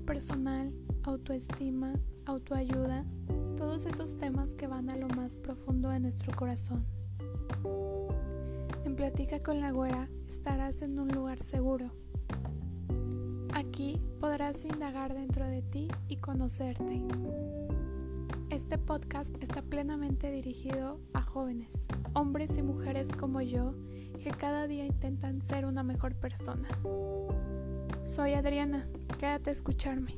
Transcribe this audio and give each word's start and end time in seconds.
personal, 0.00 0.72
autoestima, 1.02 1.94
autoayuda, 2.24 3.04
todos 3.56 3.86
esos 3.86 4.16
temas 4.16 4.54
que 4.54 4.66
van 4.66 4.90
a 4.90 4.96
lo 4.96 5.08
más 5.08 5.36
profundo 5.36 5.88
de 5.88 6.00
nuestro 6.00 6.34
corazón. 6.34 6.84
En 8.84 8.96
Platica 8.96 9.42
con 9.42 9.60
la 9.60 9.70
Güera 9.70 10.08
estarás 10.28 10.82
en 10.82 10.98
un 10.98 11.08
lugar 11.08 11.40
seguro. 11.40 11.90
Aquí 13.54 14.00
podrás 14.20 14.64
indagar 14.64 15.14
dentro 15.14 15.46
de 15.46 15.62
ti 15.62 15.88
y 16.08 16.16
conocerte. 16.16 17.02
Este 18.50 18.78
podcast 18.78 19.34
está 19.42 19.62
plenamente 19.62 20.30
dirigido 20.30 21.00
a 21.12 21.22
jóvenes, 21.22 21.86
hombres 22.14 22.56
y 22.58 22.62
mujeres 22.62 23.10
como 23.12 23.40
yo, 23.40 23.74
que 24.22 24.30
cada 24.30 24.66
día 24.66 24.86
intentan 24.86 25.42
ser 25.42 25.66
una 25.66 25.82
mejor 25.82 26.14
persona. 26.14 26.68
Soy 28.06 28.34
Adriana, 28.34 28.86
quédate 29.18 29.50
a 29.50 29.52
escucharme. 29.52 30.16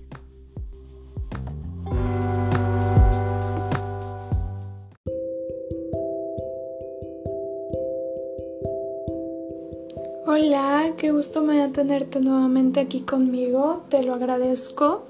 Hola, 10.26 10.92
qué 10.98 11.10
gusto 11.10 11.40
me 11.40 11.56
da 11.58 11.72
tenerte 11.72 12.20
nuevamente 12.20 12.80
aquí 12.80 13.00
conmigo, 13.00 13.84
te 13.88 14.02
lo 14.02 14.14
agradezco. 14.14 15.06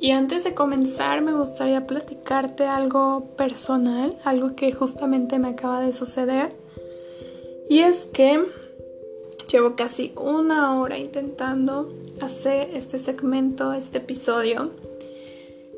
Y 0.00 0.12
antes 0.12 0.42
de 0.44 0.54
comenzar 0.54 1.20
me 1.20 1.34
gustaría 1.34 1.86
platicarte 1.86 2.64
algo 2.64 3.36
personal, 3.36 4.18
algo 4.24 4.56
que 4.56 4.72
justamente 4.72 5.38
me 5.38 5.48
acaba 5.48 5.80
de 5.80 5.92
suceder. 5.92 6.56
Y 7.68 7.80
es 7.80 8.06
que 8.06 8.42
llevo 9.50 9.76
casi 9.76 10.12
una 10.16 10.78
hora 10.78 10.98
intentando 10.98 11.92
hacer 12.20 12.70
este 12.74 12.98
segmento, 12.98 13.72
este 13.72 13.98
episodio. 13.98 14.70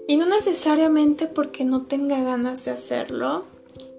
Y 0.07 0.17
no 0.17 0.27
necesariamente 0.27 1.27
porque 1.27 1.65
no 1.65 1.83
tenga 1.87 2.21
ganas 2.23 2.65
de 2.65 2.71
hacerlo. 2.71 3.45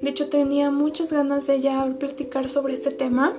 De 0.02 0.10
hecho 0.10 0.30
tenía 0.30 0.72
muchas 0.72 1.12
ganas 1.12 1.48
de 1.48 1.60
ya 1.60 1.86
platicar 2.00 2.50
sobre 2.50 2.74
este 2.74 2.92
tema. 2.92 3.36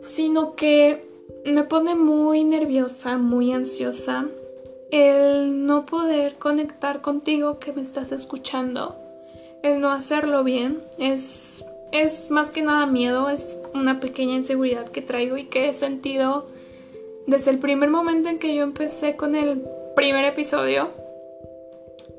Sino 0.00 0.54
que 0.54 1.08
me 1.44 1.64
pone 1.64 1.94
muy 1.94 2.44
nerviosa, 2.44 3.16
muy 3.16 3.52
ansiosa 3.52 4.26
el 4.90 5.66
no 5.66 5.86
poder 5.86 6.36
conectar 6.36 7.00
contigo 7.00 7.58
que 7.58 7.72
me 7.72 7.82
estás 7.82 8.12
escuchando, 8.12 8.96
el 9.62 9.80
no 9.80 9.88
hacerlo 9.88 10.44
bien, 10.44 10.82
es, 10.98 11.64
es 12.02 12.30
más 12.30 12.50
que 12.50 12.62
nada 12.62 12.86
miedo, 12.86 13.30
es 13.30 13.58
una 13.74 14.00
pequeña 14.00 14.34
inseguridad 14.34 14.88
que 14.88 15.00
traigo 15.00 15.38
y 15.38 15.44
que 15.44 15.68
he 15.68 15.74
sentido 15.74 16.46
desde 17.26 17.50
el 17.50 17.58
primer 17.58 17.88
momento 17.88 18.28
en 18.28 18.38
que 18.38 18.54
yo 18.54 18.62
empecé 18.62 19.16
con 19.16 19.34
el 19.34 19.62
primer 19.94 20.24
episodio. 20.26 20.90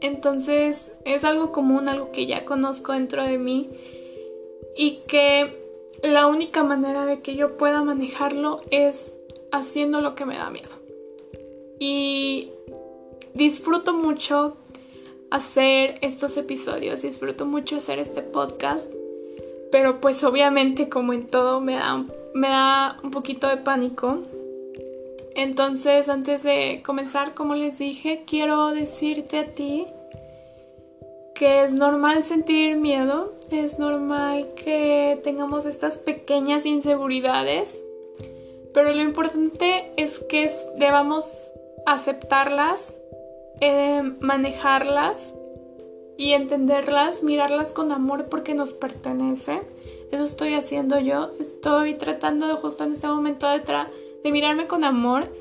Entonces 0.02 0.92
es 1.06 1.24
algo 1.24 1.52
común, 1.52 1.88
algo 1.88 2.12
que 2.12 2.26
ya 2.26 2.44
conozco 2.44 2.94
dentro 2.94 3.24
de 3.24 3.38
mí 3.38 3.70
y 4.76 5.02
que 5.08 5.64
la 6.02 6.28
única 6.28 6.64
manera 6.64 7.06
de 7.06 7.22
que 7.22 7.36
yo 7.36 7.58
pueda 7.58 7.84
manejarlo 7.84 8.62
es 8.72 9.14
haciendo 9.52 10.02
lo 10.02 10.16
que 10.16 10.26
me 10.26 10.38
da 10.38 10.50
miedo. 10.50 10.70
Y 11.80 12.50
disfruto 13.36 13.94
mucho 13.94 14.58
hacer 15.30 16.00
estos 16.02 16.36
episodios, 16.38 17.04
disfruto 17.04 17.46
mucho 17.46 17.78
hacer 17.78 18.00
este 18.00 18.22
podcast, 18.24 18.92
pero 19.72 20.00
pues 20.00 20.24
obviamente 20.24 20.90
como 20.90 21.14
en 21.14 21.28
todo 21.28 21.62
me 21.62 21.76
da, 21.76 22.06
me 22.34 22.50
da 22.50 23.00
un 23.04 23.12
poquito 23.12 23.48
de 23.48 23.58
pánico. 23.58 24.24
Entonces 25.36 26.10
antes 26.10 26.44
de 26.44 26.82
comenzar, 26.86 27.34
como 27.34 27.56
les 27.56 27.78
dije, 27.78 28.24
quiero 28.26 28.70
decirte 28.70 29.40
a 29.40 29.54
ti 29.54 29.86
que 31.36 31.64
es 31.64 31.76
normal 31.76 32.24
sentir 32.24 32.78
miedo, 32.78 33.36
es 33.52 33.78
normal 33.78 34.48
que 34.56 35.20
tengamos 35.24 35.68
estas 35.68 35.98
pequeñas 35.98 36.66
inseguridades, 36.66 37.84
pero 38.74 38.92
lo 38.92 39.04
importante 39.04 39.92
es 39.98 40.18
que 40.18 40.50
debamos 40.80 41.26
aceptarlas 41.86 42.98
eh, 43.60 44.04
manejarlas 44.20 45.34
y 46.18 46.34
entenderlas, 46.34 47.24
mirarlas 47.24 47.72
con 47.74 47.92
amor 47.92 48.26
porque 48.26 48.56
nos 48.56 48.74
pertenecen. 48.74 49.62
Eso 50.12 50.24
estoy 50.24 50.56
haciendo 50.56 51.00
yo. 51.00 51.32
Estoy 51.40 51.96
tratando 51.96 52.56
justo 52.58 52.84
en 52.84 52.94
este 52.94 53.08
momento 53.08 53.48
de, 53.48 53.62
de 54.24 54.32
mirarme 54.32 54.66
con 54.66 54.84
amor. 54.84 55.32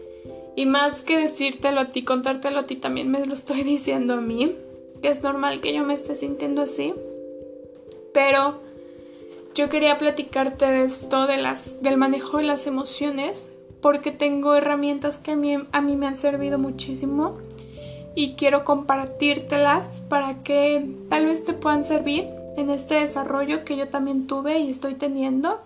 Y 0.55 0.67
más 0.67 1.03
que 1.03 1.19
decírtelo 1.19 1.81
a 1.81 1.91
ti, 1.91 2.03
contártelo 2.03 2.61
a 2.61 2.63
ti, 2.65 2.77
también 2.77 3.11
me 3.11 3.25
lo 3.25 3.33
estoy 3.33 3.63
diciendo 3.65 4.15
a 4.15 4.21
mí. 4.21 4.55
Que 5.01 5.09
es 5.09 5.23
normal 5.23 5.61
que 5.61 5.73
yo 5.73 5.83
me 5.83 5.95
esté 5.95 6.15
sintiendo 6.15 6.63
así. 6.63 6.95
Pero 8.13 8.61
yo 9.55 9.71
quería 9.71 9.97
platicarte 9.97 10.67
de 10.67 10.85
esto, 10.85 11.27
de 11.27 11.39
las, 11.39 11.83
del 11.83 11.97
manejo 11.97 12.39
de 12.39 12.45
las 12.45 12.67
emociones. 12.67 13.51
Porque 13.81 14.11
tengo 14.11 14.55
herramientas 14.55 15.17
que 15.17 15.33
a 15.33 15.37
mí, 15.37 15.57
a 15.71 15.81
mí 15.81 15.97
me 15.97 16.07
han 16.07 16.17
servido 16.17 16.59
muchísimo 16.59 17.39
y 18.17 18.35
quiero 18.35 18.65
compartírtelas 18.65 20.01
para 20.09 20.43
que 20.43 20.97
tal 21.11 21.27
vez 21.27 21.45
te 21.45 21.53
puedan 21.53 21.85
servir 21.85 22.29
en 22.57 22.71
este 22.71 22.95
desarrollo 22.95 23.65
que 23.65 23.77
yo 23.77 23.89
también 23.89 24.27
tuve 24.27 24.59
y 24.59 24.71
estoy 24.71 24.95
teniendo 24.95 25.61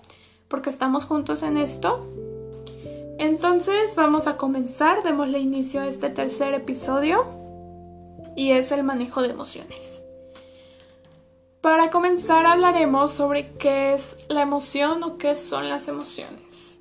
porque 0.48 0.68
estamos 0.68 1.04
juntos 1.04 1.44
en 1.44 1.56
esto. 1.56 2.04
Entonces 3.18 3.94
vamos 3.94 4.26
a 4.26 4.36
comenzar, 4.36 5.04
démosle 5.04 5.38
inicio 5.38 5.80
a 5.80 5.86
este 5.86 6.10
tercer 6.10 6.52
episodio 6.52 7.24
y 8.34 8.50
es 8.50 8.72
el 8.72 8.82
manejo 8.82 9.22
de 9.22 9.30
emociones. 9.30 10.02
Para 11.60 11.90
comenzar 11.90 12.46
hablaremos 12.46 13.12
sobre 13.12 13.52
qué 13.58 13.92
es 13.92 14.26
la 14.28 14.42
emoción 14.42 15.04
o 15.04 15.18
qué 15.18 15.36
son 15.36 15.68
las 15.68 15.86
emociones. 15.86 16.78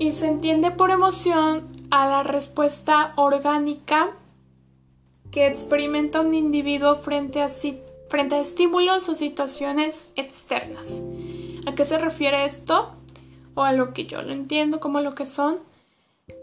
Y 0.00 0.12
se 0.12 0.26
entiende 0.26 0.72
por 0.72 0.90
emoción 0.90 1.86
a 1.92 2.08
la 2.08 2.24
respuesta 2.24 3.12
orgánica 3.14 4.16
que 5.36 5.46
experimenta 5.46 6.22
un 6.22 6.32
individuo 6.32 6.96
frente 6.96 7.42
a, 7.42 7.48
frente 8.08 8.34
a 8.36 8.40
estímulos 8.40 9.06
o 9.10 9.14
situaciones 9.14 10.08
externas. 10.16 11.02
¿A 11.66 11.74
qué 11.74 11.84
se 11.84 11.98
refiere 11.98 12.46
esto? 12.46 12.94
O 13.54 13.62
a 13.62 13.74
lo 13.74 13.92
que 13.92 14.06
yo 14.06 14.22
lo 14.22 14.32
entiendo 14.32 14.80
como 14.80 15.02
lo 15.02 15.14
que 15.14 15.26
son. 15.26 15.58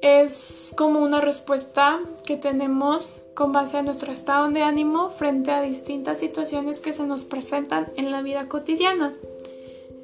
Es 0.03 0.75
como 0.77 0.99
una 0.99 1.21
respuesta 1.21 2.01
que 2.23 2.37
tenemos 2.37 3.19
con 3.33 3.51
base 3.51 3.77
a 3.77 3.81
nuestro 3.81 4.11
estado 4.11 4.47
de 4.49 4.61
ánimo 4.61 5.09
frente 5.09 5.49
a 5.49 5.63
distintas 5.63 6.19
situaciones 6.19 6.79
que 6.79 6.93
se 6.93 7.07
nos 7.07 7.23
presentan 7.23 7.91
en 7.97 8.11
la 8.11 8.21
vida 8.21 8.47
cotidiana. 8.47 9.15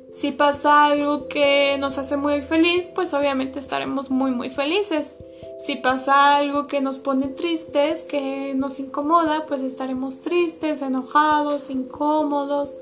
Si 0.10 0.32
pasa 0.32 0.88
algo 0.88 1.28
que 1.28 1.78
nos 1.80 2.00
hace 2.00 2.18
muy 2.18 2.42
feliz, 2.42 2.88
pues 2.88 3.14
obviamente 3.14 3.60
estaremos 3.60 4.10
muy 4.10 4.32
muy 4.32 4.50
felices. 4.50 5.16
Si 5.60 5.76
pasa 5.76 6.38
algo 6.38 6.68
que 6.68 6.80
nos 6.80 6.98
pone 6.98 7.28
tristes, 7.28 8.06
que 8.06 8.54
nos 8.56 8.80
incomoda, 8.80 9.46
pues 9.46 9.62
estaremos 9.62 10.22
tristes, 10.22 10.82
enojados, 10.82 11.70
incómodos, 11.70 12.78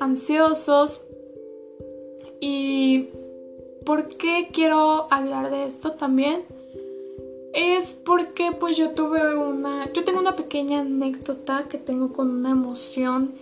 ansiosos. 0.00 1.02
¿Y 2.40 3.10
por 3.84 4.08
qué 4.08 4.48
quiero 4.50 5.06
hablar 5.10 5.50
de 5.50 5.64
esto 5.66 5.92
también? 5.92 6.46
Es 7.52 7.92
porque 7.92 8.52
pues 8.52 8.78
yo 8.78 8.92
tuve 8.92 9.36
una, 9.36 9.92
yo 9.92 10.02
tengo 10.02 10.18
una 10.18 10.34
pequeña 10.34 10.80
anécdota 10.80 11.66
que 11.68 11.76
tengo 11.76 12.14
con 12.14 12.30
una 12.30 12.52
emoción 12.52 13.34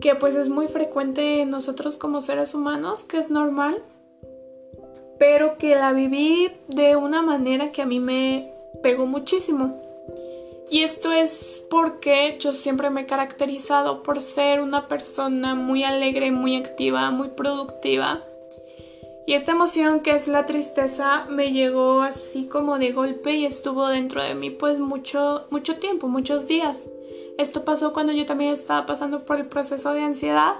que 0.00 0.14
pues 0.14 0.36
es 0.36 0.48
muy 0.48 0.68
frecuente 0.68 1.42
en 1.42 1.50
nosotros 1.50 1.98
como 1.98 2.22
seres 2.22 2.54
humanos, 2.54 3.04
que 3.04 3.18
es 3.18 3.30
normal 3.30 3.82
pero 5.22 5.56
que 5.56 5.76
la 5.76 5.92
viví 5.92 6.50
de 6.66 6.96
una 6.96 7.22
manera 7.22 7.70
que 7.70 7.80
a 7.80 7.86
mí 7.86 8.00
me 8.00 8.52
pegó 8.82 9.06
muchísimo. 9.06 9.80
Y 10.68 10.82
esto 10.82 11.12
es 11.12 11.62
porque 11.70 12.38
yo 12.40 12.52
siempre 12.52 12.90
me 12.90 13.02
he 13.02 13.06
caracterizado 13.06 14.02
por 14.02 14.20
ser 14.20 14.60
una 14.60 14.88
persona 14.88 15.54
muy 15.54 15.84
alegre, 15.84 16.32
muy 16.32 16.56
activa, 16.56 17.12
muy 17.12 17.28
productiva. 17.28 18.24
Y 19.24 19.34
esta 19.34 19.52
emoción 19.52 20.00
que 20.00 20.10
es 20.10 20.26
la 20.26 20.44
tristeza 20.44 21.24
me 21.30 21.52
llegó 21.52 22.02
así 22.02 22.48
como 22.48 22.80
de 22.80 22.90
golpe 22.90 23.36
y 23.36 23.46
estuvo 23.46 23.86
dentro 23.86 24.24
de 24.24 24.34
mí 24.34 24.50
pues 24.50 24.80
mucho 24.80 25.46
mucho 25.50 25.76
tiempo, 25.76 26.08
muchos 26.08 26.48
días. 26.48 26.88
Esto 27.38 27.64
pasó 27.64 27.92
cuando 27.92 28.12
yo 28.12 28.26
también 28.26 28.52
estaba 28.54 28.86
pasando 28.86 29.24
por 29.24 29.38
el 29.38 29.46
proceso 29.46 29.92
de 29.92 30.02
ansiedad 30.02 30.56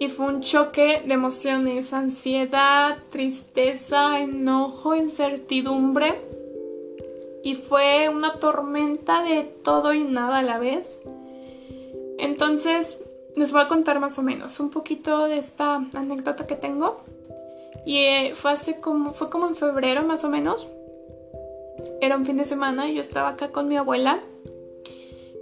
y 0.00 0.08
fue 0.08 0.26
un 0.26 0.40
choque 0.40 1.02
de 1.06 1.14
emociones, 1.14 1.92
ansiedad, 1.92 2.98
tristeza, 3.10 4.20
enojo, 4.20 4.94
incertidumbre 4.94 6.20
y 7.42 7.54
fue 7.54 8.08
una 8.08 8.38
tormenta 8.40 9.22
de 9.22 9.44
todo 9.44 9.92
y 9.92 10.04
nada 10.04 10.38
a 10.38 10.42
la 10.42 10.58
vez. 10.58 11.02
Entonces 12.18 13.00
les 13.36 13.52
voy 13.52 13.62
a 13.62 13.68
contar 13.68 14.00
más 14.00 14.18
o 14.18 14.22
menos 14.22 14.60
un 14.60 14.70
poquito 14.70 15.24
de 15.24 15.36
esta 15.36 15.76
anécdota 15.94 16.46
que 16.46 16.56
tengo 16.56 17.00
y 17.84 17.98
eh, 17.98 18.32
fue 18.34 18.52
hace 18.52 18.80
como 18.80 19.12
fue 19.12 19.28
como 19.28 19.46
en 19.46 19.56
febrero 19.56 20.02
más 20.04 20.24
o 20.24 20.28
menos. 20.28 20.66
Era 22.00 22.16
un 22.16 22.24
fin 22.24 22.36
de 22.36 22.44
semana 22.44 22.88
y 22.88 22.94
yo 22.94 23.00
estaba 23.00 23.30
acá 23.30 23.50
con 23.50 23.68
mi 23.68 23.76
abuela. 23.76 24.20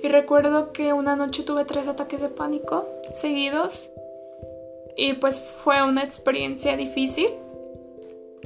Y 0.03 0.09
recuerdo 0.09 0.73
que 0.73 0.93
una 0.93 1.15
noche 1.15 1.45
tuve 1.45 1.65
tres 1.65 1.87
ataques 1.87 2.21
de 2.21 2.29
pánico 2.29 2.89
seguidos. 3.15 3.92
Y 4.97 5.15
pues 5.15 5.41
fue 5.41 5.83
una 5.83 6.03
experiencia 6.03 6.77
difícil. 6.77 7.29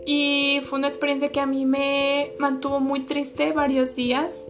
Y 0.04 0.60
fue 0.64 0.78
una 0.78 0.88
experiencia 0.88 1.30
que 1.30 1.40
a 1.40 1.46
mí 1.46 1.66
me 1.66 2.32
mantuvo 2.38 2.80
muy 2.80 3.00
triste 3.00 3.52
varios 3.52 3.96
días. 3.96 4.46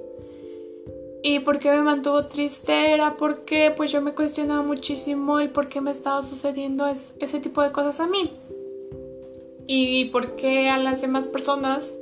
Y 1.22 1.40
por 1.40 1.58
qué 1.58 1.70
me 1.70 1.82
mantuvo 1.82 2.26
triste 2.26 2.93
era 2.93 3.16
porque 3.16 3.72
pues 3.76 3.90
yo 3.90 4.00
me 4.00 4.14
cuestionaba 4.14 4.62
muchísimo 4.62 5.40
el 5.40 5.50
por 5.50 5.69
qué 5.69 5.81
me 5.81 5.90
estaba 5.90 6.22
sucediendo 6.22 6.87
ese 6.87 7.40
tipo 7.40 7.62
de 7.62 7.72
cosas 7.72 8.00
a 8.00 8.06
mí. 8.06 8.31
Y 9.66 10.06
por 10.06 10.37
qué 10.37 10.69
a 10.69 10.78
las 10.78 11.00
demás 11.00 11.26
personas 11.26 11.94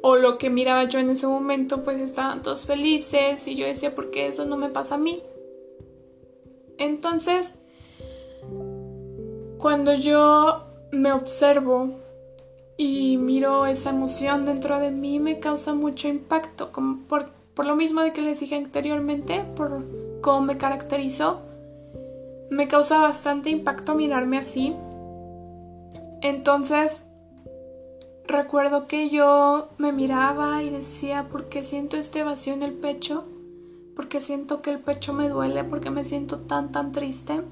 o 0.00 0.16
lo 0.16 0.38
que 0.38 0.50
miraba 0.50 0.84
yo 0.84 0.98
en 0.98 1.10
ese 1.10 1.26
momento 1.26 1.84
pues 1.84 2.00
estaban 2.00 2.42
todos 2.42 2.64
felices 2.64 3.46
y 3.46 3.56
yo 3.56 3.66
decía 3.66 3.94
por 3.94 4.10
qué 4.10 4.26
eso 4.26 4.44
no 4.44 4.56
me 4.56 4.68
pasa 4.68 4.94
a 4.94 4.98
mí. 4.98 5.22
Entonces, 6.78 7.54
cuando 9.62 9.94
yo 9.94 10.66
me 10.90 11.12
observo 11.12 12.00
y 12.76 13.16
miro 13.16 13.64
esa 13.64 13.90
emoción 13.90 14.44
dentro 14.44 14.78
de 14.78 14.90
mí 14.90 15.20
me 15.20 15.38
causa 15.38 15.72
mucho 15.72 16.08
impacto, 16.08 16.70
por 17.08 17.30
por 17.54 17.66
lo 17.66 17.76
mismo 17.76 18.00
de 18.00 18.12
que 18.12 18.22
les 18.22 18.40
dije 18.40 18.56
anteriormente, 18.56 19.44
por 19.56 19.84
cómo 20.22 20.40
me 20.40 20.56
caracterizo, 20.56 21.42
me 22.50 22.68
causa 22.68 22.98
bastante 22.98 23.50
impacto 23.50 23.94
mirarme 23.94 24.38
así. 24.38 24.74
Entonces, 26.22 27.02
recuerdo 28.26 28.86
que 28.86 29.10
yo 29.10 29.68
me 29.76 29.92
miraba 29.92 30.62
y 30.62 30.70
decía, 30.70 31.28
¿por 31.30 31.48
qué 31.48 31.62
siento 31.62 31.96
este 31.96 32.22
vacío 32.22 32.54
en 32.54 32.62
el 32.62 32.72
pecho? 32.72 33.24
¿Por 33.96 34.08
qué 34.08 34.20
siento 34.20 34.62
que 34.62 34.70
el 34.70 34.78
pecho 34.78 35.12
me 35.12 35.28
duele? 35.28 35.64
¿Por 35.64 35.80
qué 35.80 35.90
me 35.90 36.04
siento 36.04 36.38
tan, 36.38 36.72
tan 36.72 36.92
triste? 36.92 37.42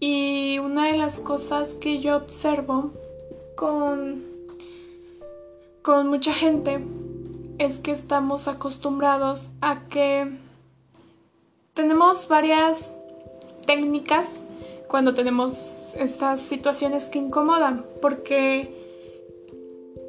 Y 0.00 0.58
una 0.58 0.86
de 0.86 0.96
las 0.96 1.18
cosas 1.18 1.74
que 1.74 1.98
yo 1.98 2.16
observo 2.16 2.92
con, 3.56 4.24
con 5.82 6.08
mucha 6.08 6.32
gente 6.32 6.84
es 7.58 7.80
que 7.80 7.90
estamos 7.90 8.46
acostumbrados 8.46 9.50
a 9.60 9.88
que 9.88 10.38
tenemos 11.74 12.28
varias 12.28 12.92
técnicas 13.66 14.44
cuando 14.86 15.14
tenemos 15.14 15.94
estas 15.96 16.40
situaciones 16.40 17.06
que 17.06 17.18
incomodan, 17.18 17.84
porque 18.00 18.74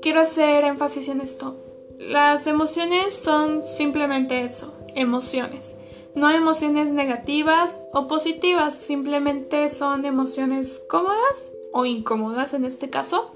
quiero 0.02 0.22
hacer 0.22 0.64
énfasis 0.64 1.08
en 1.08 1.22
esto. 1.22 1.58
Las 2.00 2.48
emociones 2.48 3.14
son 3.14 3.64
simplemente 3.64 4.42
eso, 4.42 4.74
emociones. 4.96 5.76
No 6.16 6.28
hay 6.28 6.38
emociones 6.38 6.92
negativas 6.92 7.82
o 7.94 8.08
positivas, 8.08 8.76
simplemente 8.76 9.70
son 9.70 10.06
emociones 10.06 10.82
cómodas 10.90 11.52
o 11.72 11.86
incómodas 11.86 12.54
en 12.54 12.66
este 12.66 12.90
caso. 12.90 13.32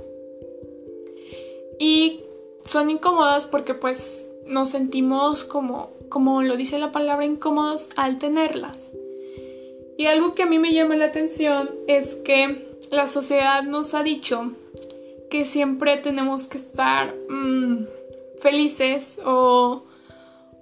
Y 1.80 2.22
son 2.64 2.90
incómodas 2.90 3.46
porque 3.46 3.74
pues 3.74 4.32
nos 4.46 4.70
sentimos 4.70 5.44
como, 5.44 5.92
como 6.10 6.42
lo 6.42 6.58
dice 6.58 6.80
la 6.80 6.92
palabra, 6.92 7.26
incómodos 7.26 7.90
al 7.96 8.18
tenerlas. 8.20 8.94
Y 9.98 10.08
algo 10.08 10.34
que 10.34 10.44
a 10.44 10.48
mí 10.48 10.60
me 10.60 10.74
llama 10.74 10.96
la 10.96 11.06
atención 11.06 11.70
es 11.88 12.16
que 12.16 12.68
la 12.92 13.08
sociedad 13.08 13.64
nos 13.64 13.94
ha 13.94 14.04
dicho 14.04 14.52
que 15.30 15.46
siempre 15.46 15.98
tenemos 15.98 16.46
que 16.46 16.58
estar 16.58 17.16
mm, 17.30 17.86
felices 18.40 19.20
o, 19.26 19.84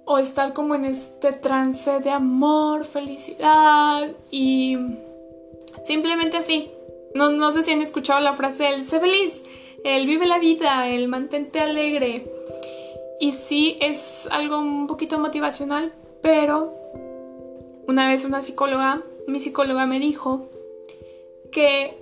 o 0.04 0.18
estar 0.18 0.52
como 0.52 0.74
en 0.74 0.84
este 0.84 1.32
trance 1.32 2.00
de 2.00 2.10
amor, 2.10 2.84
felicidad 2.84 4.10
y 4.30 4.76
simplemente 5.84 6.36
así. 6.36 6.70
No, 7.14 7.30
no 7.30 7.52
sé 7.52 7.62
si 7.62 7.72
han 7.72 7.82
escuchado 7.82 8.20
la 8.20 8.34
frase 8.34 8.64
del 8.64 8.84
sé 8.84 8.98
feliz 8.98 9.42
el 9.84 10.06
vive 10.06 10.26
la 10.26 10.38
vida, 10.38 10.88
el 10.88 11.08
mantente 11.08 11.60
alegre. 11.60 12.30
Y 13.20 13.32
sí 13.32 13.76
es 13.80 14.28
algo 14.30 14.58
un 14.58 14.86
poquito 14.86 15.18
motivacional, 15.18 15.92
pero 16.22 16.74
una 17.86 18.08
vez 18.08 18.24
una 18.24 18.42
psicóloga, 18.42 19.02
mi 19.28 19.40
psicóloga 19.40 19.86
me 19.86 20.00
dijo 20.00 20.48
que 21.50 22.01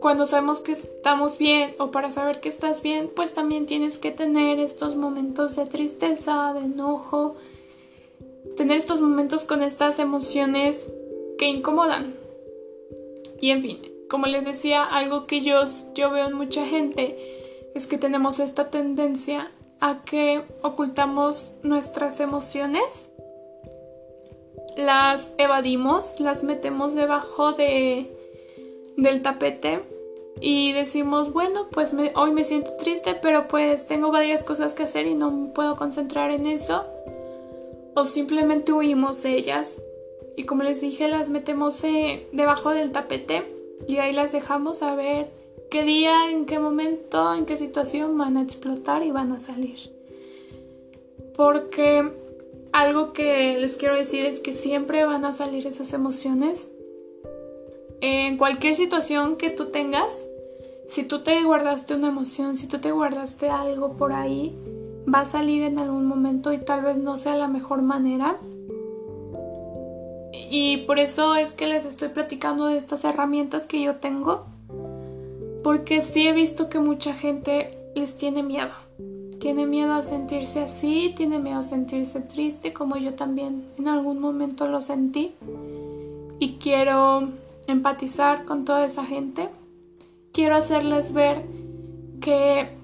cuando 0.00 0.26
sabemos 0.26 0.60
que 0.60 0.72
estamos 0.72 1.38
bien 1.38 1.74
o 1.78 1.90
para 1.90 2.10
saber 2.10 2.40
que 2.40 2.48
estás 2.48 2.82
bien, 2.82 3.10
pues 3.14 3.32
también 3.34 3.66
tienes 3.66 3.98
que 3.98 4.10
tener 4.10 4.58
estos 4.58 4.96
momentos 4.96 5.56
de 5.56 5.66
tristeza, 5.66 6.52
de 6.54 6.60
enojo, 6.60 7.36
tener 8.56 8.76
estos 8.76 9.00
momentos 9.00 9.44
con 9.44 9.62
estas 9.62 9.98
emociones 9.98 10.90
que 11.38 11.46
incomodan. 11.46 12.14
Y 13.40 13.50
en 13.50 13.62
fin, 13.62 13.92
como 14.08 14.26
les 14.26 14.44
decía, 14.44 14.84
algo 14.84 15.26
que 15.26 15.40
yo, 15.40 15.60
yo 15.94 16.10
veo 16.10 16.28
en 16.28 16.34
mucha 16.34 16.64
gente 16.66 17.70
es 17.74 17.86
que 17.86 17.98
tenemos 17.98 18.38
esta 18.38 18.70
tendencia 18.70 19.50
a 19.80 20.04
que 20.04 20.42
ocultamos 20.62 21.52
nuestras 21.62 22.20
emociones, 22.20 23.06
las 24.76 25.34
evadimos, 25.38 26.20
las 26.20 26.42
metemos 26.42 26.94
debajo 26.94 27.52
de, 27.52 28.15
del 28.96 29.22
tapete 29.22 29.82
y 30.40 30.72
decimos, 30.72 31.32
bueno, 31.32 31.68
pues 31.70 31.94
hoy 32.14 32.30
me 32.30 32.44
siento 32.44 32.76
triste, 32.76 33.14
pero 33.14 33.48
pues 33.48 33.86
tengo 33.86 34.10
varias 34.10 34.44
cosas 34.44 34.74
que 34.74 34.82
hacer 34.82 35.06
y 35.06 35.14
no 35.14 35.52
puedo 35.54 35.76
concentrar 35.76 36.30
en 36.30 36.46
eso. 36.46 36.84
O 37.94 38.04
simplemente 38.04 38.72
huimos 38.72 39.22
de 39.22 39.36
ellas. 39.36 39.80
Y 40.36 40.44
como 40.44 40.62
les 40.62 40.82
dije, 40.82 41.08
las 41.08 41.30
metemos 41.30 41.80
debajo 42.32 42.70
del 42.70 42.92
tapete 42.92 43.44
y 43.88 43.96
ahí 43.98 44.12
las 44.12 44.32
dejamos 44.32 44.82
a 44.82 44.94
ver 44.94 45.30
qué 45.70 45.82
día, 45.84 46.30
en 46.30 46.44
qué 46.44 46.58
momento, 46.58 47.34
en 47.34 47.46
qué 47.46 47.56
situación 47.56 48.18
van 48.18 48.36
a 48.36 48.42
explotar 48.42 49.02
y 49.02 49.10
van 49.10 49.32
a 49.32 49.38
salir. 49.38 49.90
Porque 51.34 52.12
algo 52.72 53.14
que 53.14 53.56
les 53.58 53.78
quiero 53.78 53.94
decir 53.94 54.26
es 54.26 54.40
que 54.40 54.52
siempre 54.52 55.06
van 55.06 55.24
a 55.24 55.32
salir 55.32 55.66
esas 55.66 55.94
emociones. 55.94 56.70
En 58.00 58.36
cualquier 58.36 58.76
situación 58.76 59.36
que 59.36 59.50
tú 59.50 59.70
tengas, 59.70 60.24
si 60.86 61.02
tú 61.04 61.22
te 61.22 61.42
guardaste 61.42 61.94
una 61.94 62.08
emoción, 62.08 62.56
si 62.56 62.66
tú 62.66 62.78
te 62.78 62.92
guardaste 62.92 63.48
algo 63.48 63.96
por 63.96 64.12
ahí, 64.12 64.54
va 65.12 65.20
a 65.20 65.24
salir 65.24 65.62
en 65.62 65.78
algún 65.78 66.06
momento 66.06 66.52
y 66.52 66.58
tal 66.58 66.82
vez 66.82 66.98
no 66.98 67.16
sea 67.16 67.36
la 67.36 67.48
mejor 67.48 67.82
manera 67.82 68.38
y 70.50 70.78
por 70.78 70.98
eso 70.98 71.34
es 71.34 71.52
que 71.52 71.66
les 71.66 71.84
estoy 71.84 72.08
platicando 72.08 72.66
de 72.66 72.76
estas 72.76 73.04
herramientas 73.04 73.66
que 73.66 73.82
yo 73.82 73.96
tengo. 73.96 74.44
Porque 75.62 76.00
sí 76.02 76.28
he 76.28 76.32
visto 76.32 76.68
que 76.68 76.78
mucha 76.78 77.14
gente 77.14 77.76
les 77.94 78.16
tiene 78.16 78.42
miedo. 78.42 78.70
Tiene 79.40 79.66
miedo 79.66 79.92
a 79.94 80.02
sentirse 80.02 80.60
así, 80.60 81.12
tiene 81.16 81.38
miedo 81.38 81.58
a 81.58 81.64
sentirse 81.64 82.20
triste, 82.20 82.72
como 82.72 82.96
yo 82.96 83.14
también 83.14 83.64
en 83.76 83.88
algún 83.88 84.20
momento 84.20 84.68
lo 84.68 84.80
sentí. 84.80 85.34
Y 86.38 86.54
quiero 86.54 87.30
empatizar 87.66 88.44
con 88.44 88.64
toda 88.64 88.84
esa 88.84 89.04
gente. 89.04 89.48
Quiero 90.32 90.56
hacerles 90.56 91.12
ver 91.12 91.44
que 92.20 92.76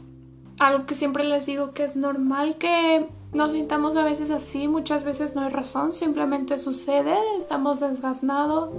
algo 0.58 0.86
que 0.86 0.94
siempre 0.94 1.24
les 1.24 1.46
digo 1.46 1.72
que 1.72 1.84
es 1.84 1.96
normal 1.96 2.56
que 2.56 3.08
nos 3.32 3.52
sintamos 3.52 3.96
a 3.96 4.04
veces 4.04 4.30
así, 4.30 4.68
muchas 4.68 5.04
veces 5.04 5.34
no 5.34 5.42
hay 5.42 5.50
razón, 5.50 5.92
simplemente 5.92 6.58
sucede, 6.58 7.16
estamos 7.38 7.80
desgaznados, 7.80 8.70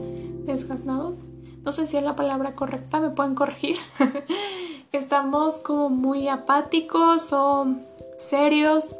desgaznados, 0.45 1.19
no 1.63 1.71
sé 1.71 1.87
si 1.87 1.97
es 1.97 2.03
la 2.03 2.15
palabra 2.15 2.53
correcta, 2.55 2.99
me 2.99 3.09
pueden 3.09 3.33
corregir, 3.33 3.77
estamos 4.91 5.59
como 5.59 5.89
muy 5.89 6.27
apáticos 6.27 7.33
o 7.33 7.65
serios 8.17 8.95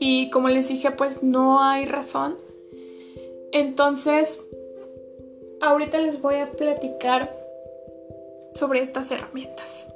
y 0.00 0.30
como 0.30 0.48
les 0.48 0.68
dije 0.68 0.90
pues 0.90 1.22
no 1.22 1.62
hay 1.62 1.86
razón. 1.86 2.36
Entonces, 3.52 4.40
ahorita 5.68 5.98
les 5.98 6.20
voy 6.20 6.36
a 6.36 6.52
platicar 6.52 7.34
sobre 8.54 8.80
estas 8.80 9.10
herramientas. 9.10 9.88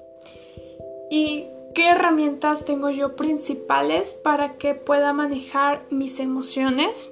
Y 1.10 1.46
¿Qué 1.78 1.90
herramientas 1.90 2.64
tengo 2.64 2.90
yo 2.90 3.14
principales 3.14 4.12
para 4.12 4.56
que 4.56 4.75
pueda 4.75 5.12
manejar 5.12 5.87
mis 5.90 6.18
emociones? 6.18 7.08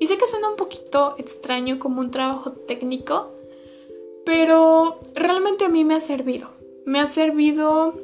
Y 0.00 0.08
sé 0.08 0.18
que 0.18 0.26
suena 0.26 0.50
un 0.50 0.56
poquito 0.56 1.14
extraño 1.16 1.78
como 1.78 2.00
un 2.00 2.10
trabajo 2.10 2.50
técnico, 2.50 3.30
pero 4.24 4.98
realmente 5.14 5.64
a 5.64 5.68
mí 5.68 5.84
me 5.84 5.94
ha 5.94 6.00
servido. 6.00 6.48
Me 6.86 6.98
ha 6.98 7.06
servido 7.06 7.94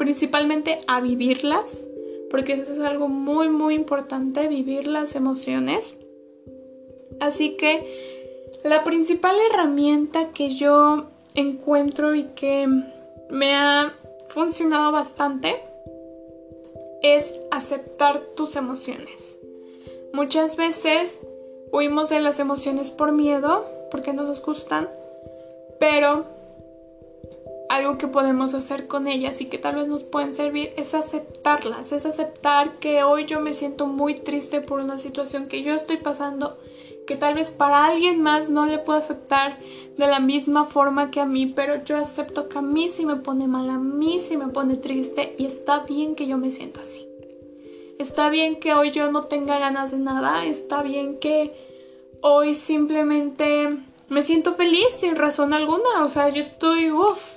principalmente 0.00 0.80
a 0.88 1.00
vivirlas, 1.00 1.86
porque 2.28 2.54
eso 2.54 2.72
es 2.72 2.80
algo 2.80 3.06
muy 3.06 3.48
muy 3.48 3.76
importante, 3.76 4.48
vivir 4.48 4.88
las 4.88 5.14
emociones. 5.14 5.96
Así 7.20 7.56
que 7.56 8.15
la 8.66 8.82
principal 8.82 9.36
herramienta 9.50 10.32
que 10.32 10.50
yo 10.50 11.06
encuentro 11.34 12.14
y 12.14 12.24
que 12.34 12.66
me 13.30 13.54
ha 13.54 13.94
funcionado 14.28 14.90
bastante 14.90 15.62
es 17.02 17.34
aceptar 17.50 18.20
tus 18.34 18.56
emociones. 18.56 19.38
Muchas 20.12 20.56
veces 20.56 21.20
huimos 21.72 22.08
de 22.08 22.20
las 22.20 22.40
emociones 22.40 22.90
por 22.90 23.12
miedo, 23.12 23.66
porque 23.90 24.12
no 24.12 24.24
nos 24.24 24.42
gustan, 24.42 24.88
pero 25.78 26.24
algo 27.68 27.98
que 27.98 28.08
podemos 28.08 28.54
hacer 28.54 28.88
con 28.88 29.06
ellas 29.06 29.40
y 29.40 29.46
que 29.46 29.58
tal 29.58 29.76
vez 29.76 29.88
nos 29.88 30.02
pueden 30.02 30.32
servir 30.32 30.72
es 30.76 30.94
aceptarlas, 30.94 31.92
es 31.92 32.04
aceptar 32.04 32.78
que 32.78 33.04
hoy 33.04 33.26
yo 33.26 33.40
me 33.40 33.54
siento 33.54 33.86
muy 33.86 34.14
triste 34.14 34.60
por 34.60 34.80
una 34.80 34.98
situación 34.98 35.46
que 35.46 35.62
yo 35.62 35.74
estoy 35.74 35.98
pasando, 35.98 36.58
que 37.06 37.16
tal 37.16 37.34
vez 37.34 37.50
para 37.50 37.86
alguien 37.86 38.20
más 38.20 38.50
no 38.50 38.66
le 38.66 38.78
puede 38.78 38.98
afectar 38.98 39.58
de 39.96 40.06
la 40.06 40.20
misma 40.20 40.66
forma 40.66 41.10
que 41.10 41.20
a 41.20 41.24
mí, 41.26 41.46
pero 41.46 41.84
yo 41.84 41.96
acepto 41.96 42.48
que 42.48 42.58
a 42.58 42.62
mí 42.62 42.88
sí 42.88 43.06
me 43.06 43.16
pone 43.16 43.46
mal, 43.46 43.70
a 43.70 43.78
mí 43.78 44.20
sí 44.20 44.36
me 44.36 44.48
pone 44.48 44.76
triste 44.76 45.34
y 45.38 45.46
está 45.46 45.80
bien 45.80 46.14
que 46.14 46.26
yo 46.26 46.36
me 46.36 46.50
sienta 46.50 46.80
así. 46.80 47.06
Está 47.98 48.28
bien 48.28 48.60
que 48.60 48.74
hoy 48.74 48.90
yo 48.90 49.10
no 49.10 49.22
tenga 49.22 49.58
ganas 49.58 49.92
de 49.92 49.98
nada, 49.98 50.44
está 50.44 50.82
bien 50.82 51.18
que 51.18 51.54
hoy 52.20 52.54
simplemente 52.54 53.78
me 54.08 54.22
siento 54.22 54.54
feliz 54.54 54.88
sin 54.90 55.16
razón 55.16 55.54
alguna, 55.54 56.04
o 56.04 56.08
sea, 56.08 56.28
yo 56.28 56.42
estoy, 56.42 56.90
uff, 56.90 57.36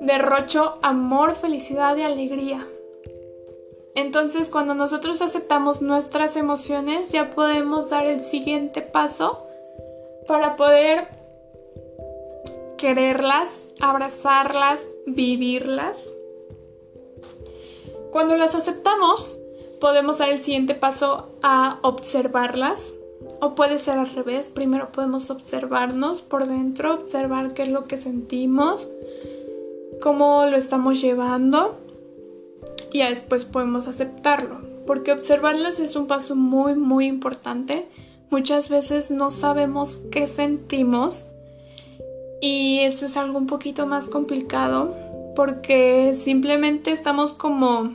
derrocho 0.00 0.78
amor, 0.82 1.34
felicidad 1.34 1.96
y 1.96 2.02
alegría. 2.02 2.66
Entonces 3.94 4.48
cuando 4.48 4.74
nosotros 4.74 5.20
aceptamos 5.20 5.82
nuestras 5.82 6.36
emociones 6.36 7.10
ya 7.10 7.30
podemos 7.30 7.90
dar 7.90 8.06
el 8.06 8.20
siguiente 8.20 8.82
paso 8.82 9.46
para 10.28 10.56
poder 10.56 11.08
quererlas, 12.76 13.68
abrazarlas, 13.80 14.86
vivirlas. 15.06 16.10
Cuando 18.12 18.36
las 18.36 18.54
aceptamos, 18.54 19.36
podemos 19.80 20.18
dar 20.18 20.30
el 20.30 20.40
siguiente 20.40 20.74
paso 20.74 21.30
a 21.42 21.78
observarlas. 21.82 22.94
O 23.42 23.54
puede 23.54 23.76
ser 23.76 23.98
al 23.98 24.08
revés, 24.08 24.48
primero 24.48 24.92
podemos 24.92 25.28
observarnos 25.28 26.22
por 26.22 26.46
dentro, 26.46 26.94
observar 26.94 27.52
qué 27.52 27.62
es 27.62 27.68
lo 27.68 27.84
que 27.84 27.98
sentimos, 27.98 28.90
cómo 30.00 30.46
lo 30.46 30.56
estamos 30.56 31.02
llevando 31.02 31.76
y 32.92 32.98
ya 32.98 33.08
después 33.08 33.44
podemos 33.44 33.86
aceptarlo. 33.86 34.60
Porque 34.86 35.12
observarlas 35.12 35.78
es 35.78 35.96
un 35.96 36.06
paso 36.06 36.34
muy, 36.34 36.74
muy 36.74 37.06
importante. 37.06 37.86
Muchas 38.30 38.68
veces 38.68 39.10
no 39.10 39.30
sabemos 39.30 40.00
qué 40.10 40.26
sentimos 40.26 41.28
y 42.40 42.80
eso 42.80 43.06
es 43.06 43.16
algo 43.16 43.38
un 43.38 43.46
poquito 43.46 43.86
más 43.86 44.08
complicado 44.08 44.94
porque 45.36 46.12
simplemente 46.14 46.90
estamos 46.90 47.32
como 47.32 47.94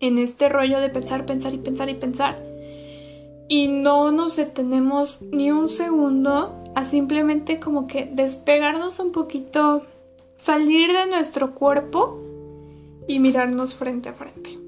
en 0.00 0.18
este 0.18 0.48
rollo 0.48 0.80
de 0.80 0.90
pensar, 0.90 1.26
pensar 1.26 1.54
y 1.54 1.58
pensar 1.58 1.88
y 1.88 1.94
pensar 1.94 2.54
y 3.48 3.68
no 3.68 4.10
nos 4.10 4.36
detenemos 4.36 5.20
ni 5.22 5.50
un 5.50 5.68
segundo 5.68 6.54
a 6.74 6.84
simplemente 6.84 7.60
como 7.60 7.86
que 7.86 8.10
despegarnos 8.10 8.98
un 8.98 9.12
poquito 9.12 9.82
salir 10.36 10.92
de 10.92 11.06
nuestro 11.06 11.54
cuerpo 11.54 12.20
y 13.06 13.18
mirarnos 13.18 13.74
frente 13.74 14.08
a 14.08 14.14
frente. 14.14 14.58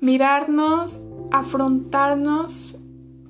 Mirarnos, 0.00 1.00
afrontarnos, 1.30 2.74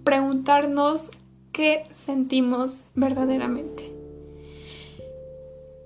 preguntarnos 0.03 1.11
qué 1.53 1.87
sentimos 1.93 2.89
verdaderamente. 2.95 3.93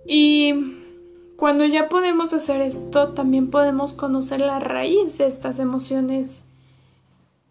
Y 0.06 0.54
cuando 1.36 1.66
ya 1.66 1.88
podemos 1.88 2.32
hacer 2.32 2.60
esto, 2.62 3.10
también 3.10 3.50
podemos 3.50 3.92
conocer 3.92 4.40
la 4.40 4.58
raíz 4.58 5.18
de 5.18 5.26
estas 5.26 5.58
emociones. 5.58 6.42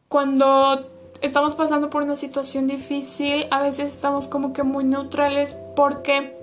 Cuando 0.09 0.87
estamos 1.21 1.55
pasando 1.55 1.89
por 1.89 2.03
una 2.03 2.15
situación 2.15 2.67
difícil, 2.67 3.45
a 3.51 3.61
veces 3.61 3.93
estamos 3.93 4.27
como 4.27 4.53
que 4.53 4.63
muy 4.63 4.83
neutrales 4.83 5.55
porque 5.75 6.35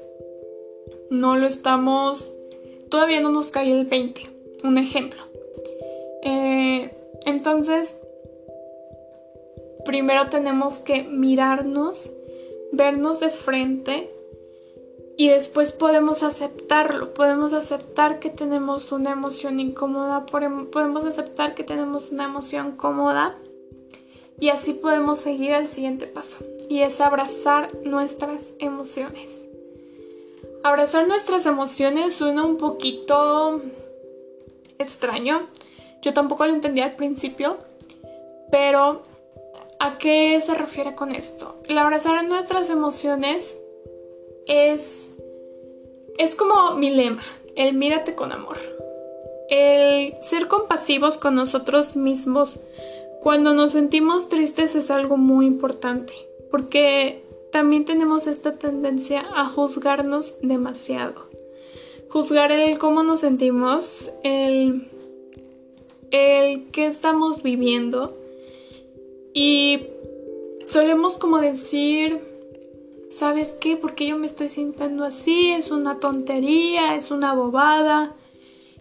no 1.10 1.36
lo 1.36 1.46
estamos, 1.46 2.30
todavía 2.90 3.20
no 3.20 3.30
nos 3.30 3.50
cae 3.50 3.72
el 3.72 3.86
20, 3.86 4.22
un 4.62 4.78
ejemplo. 4.78 5.22
Eh, 6.22 6.90
entonces, 7.24 7.96
primero 9.84 10.28
tenemos 10.28 10.78
que 10.78 11.02
mirarnos, 11.02 12.10
vernos 12.72 13.20
de 13.20 13.30
frente 13.30 14.10
y 15.16 15.28
después 15.28 15.70
podemos 15.70 16.22
aceptarlo, 16.22 17.14
podemos 17.14 17.52
aceptar 17.52 18.18
que 18.18 18.30
tenemos 18.30 18.90
una 18.90 19.12
emoción 19.12 19.60
incómoda, 19.60 20.26
podemos 20.26 21.04
aceptar 21.04 21.54
que 21.54 21.62
tenemos 21.62 22.10
una 22.10 22.24
emoción 22.24 22.72
cómoda 22.72 23.38
y 24.40 24.48
así 24.48 24.72
podemos 24.72 25.18
seguir 25.18 25.52
al 25.54 25.68
siguiente 25.68 26.06
paso 26.06 26.44
y 26.68 26.80
es 26.80 27.00
abrazar 27.00 27.68
nuestras 27.84 28.54
emociones. 28.58 29.46
Abrazar 30.64 31.06
nuestras 31.06 31.44
emociones 31.44 32.14
suena 32.14 32.42
un 32.42 32.56
poquito 32.56 33.60
extraño. 34.78 35.46
Yo 36.00 36.14
tampoco 36.14 36.46
lo 36.46 36.54
entendía 36.54 36.86
al 36.86 36.96
principio, 36.96 37.58
pero 38.50 39.02
¿a 39.78 39.98
qué 39.98 40.40
se 40.40 40.54
refiere 40.54 40.94
con 40.94 41.14
esto? 41.14 41.56
El 41.68 41.76
abrazar 41.76 42.24
nuestras 42.24 42.70
emociones 42.70 43.58
es 44.46 45.14
es 46.16 46.34
como 46.34 46.76
mi 46.76 46.88
lema, 46.88 47.22
el 47.56 47.74
mírate 47.74 48.14
con 48.14 48.32
amor. 48.32 48.56
El 49.50 50.14
ser 50.22 50.48
compasivos 50.48 51.18
con 51.18 51.34
nosotros 51.34 51.94
mismos 51.94 52.58
cuando 53.20 53.52
nos 53.52 53.72
sentimos 53.72 54.30
tristes 54.30 54.74
es 54.74 54.90
algo 54.90 55.18
muy 55.18 55.44
importante, 55.44 56.14
porque 56.50 57.23
también 57.54 57.84
tenemos 57.84 58.26
esta 58.26 58.54
tendencia 58.54 59.24
a 59.32 59.48
juzgarnos 59.48 60.34
demasiado. 60.42 61.28
Juzgar 62.08 62.50
el 62.50 62.80
cómo 62.80 63.04
nos 63.04 63.20
sentimos, 63.20 64.10
el, 64.24 64.90
el 66.10 66.64
qué 66.72 66.86
estamos 66.86 67.44
viviendo. 67.44 68.18
Y 69.32 69.86
solemos 70.66 71.16
como 71.16 71.38
decir, 71.38 72.18
¿sabes 73.08 73.56
qué? 73.60 73.76
Porque 73.76 74.08
yo 74.08 74.18
me 74.18 74.26
estoy 74.26 74.48
sintiendo 74.48 75.04
así, 75.04 75.52
es 75.52 75.70
una 75.70 76.00
tontería, 76.00 76.96
es 76.96 77.12
una 77.12 77.34
bobada. 77.34 78.16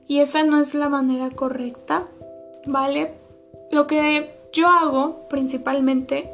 Y 0.08 0.22
esa 0.22 0.44
no 0.46 0.60
es 0.60 0.74
la 0.74 0.89
manera 0.89 1.30
correcta, 1.30 2.08
¿vale? 2.65 3.13
Lo 3.70 3.86
que 3.86 4.34
yo 4.51 4.68
hago 4.68 5.27
principalmente 5.30 6.32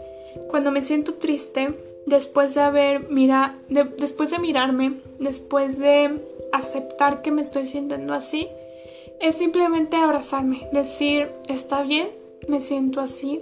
cuando 0.48 0.72
me 0.72 0.82
siento 0.82 1.16
triste 1.16 1.89
después 2.10 2.56
de 2.56 2.62
haber 2.62 3.10
mira, 3.10 3.58
después 3.70 4.32
de 4.32 4.40
mirarme, 4.40 5.02
después 5.20 5.78
de 5.78 6.22
aceptar 6.52 7.22
que 7.22 7.32
me 7.32 7.42
estoy 7.42 7.68
sintiendo 7.68 8.14
así, 8.14 8.50
es 9.20 9.36
simplemente 9.36 9.96
abrazarme, 9.96 10.68
decir, 10.74 11.30
está 11.48 11.84
bien, 11.84 12.10
me 12.48 12.60
siento 12.62 13.00
así, 13.00 13.42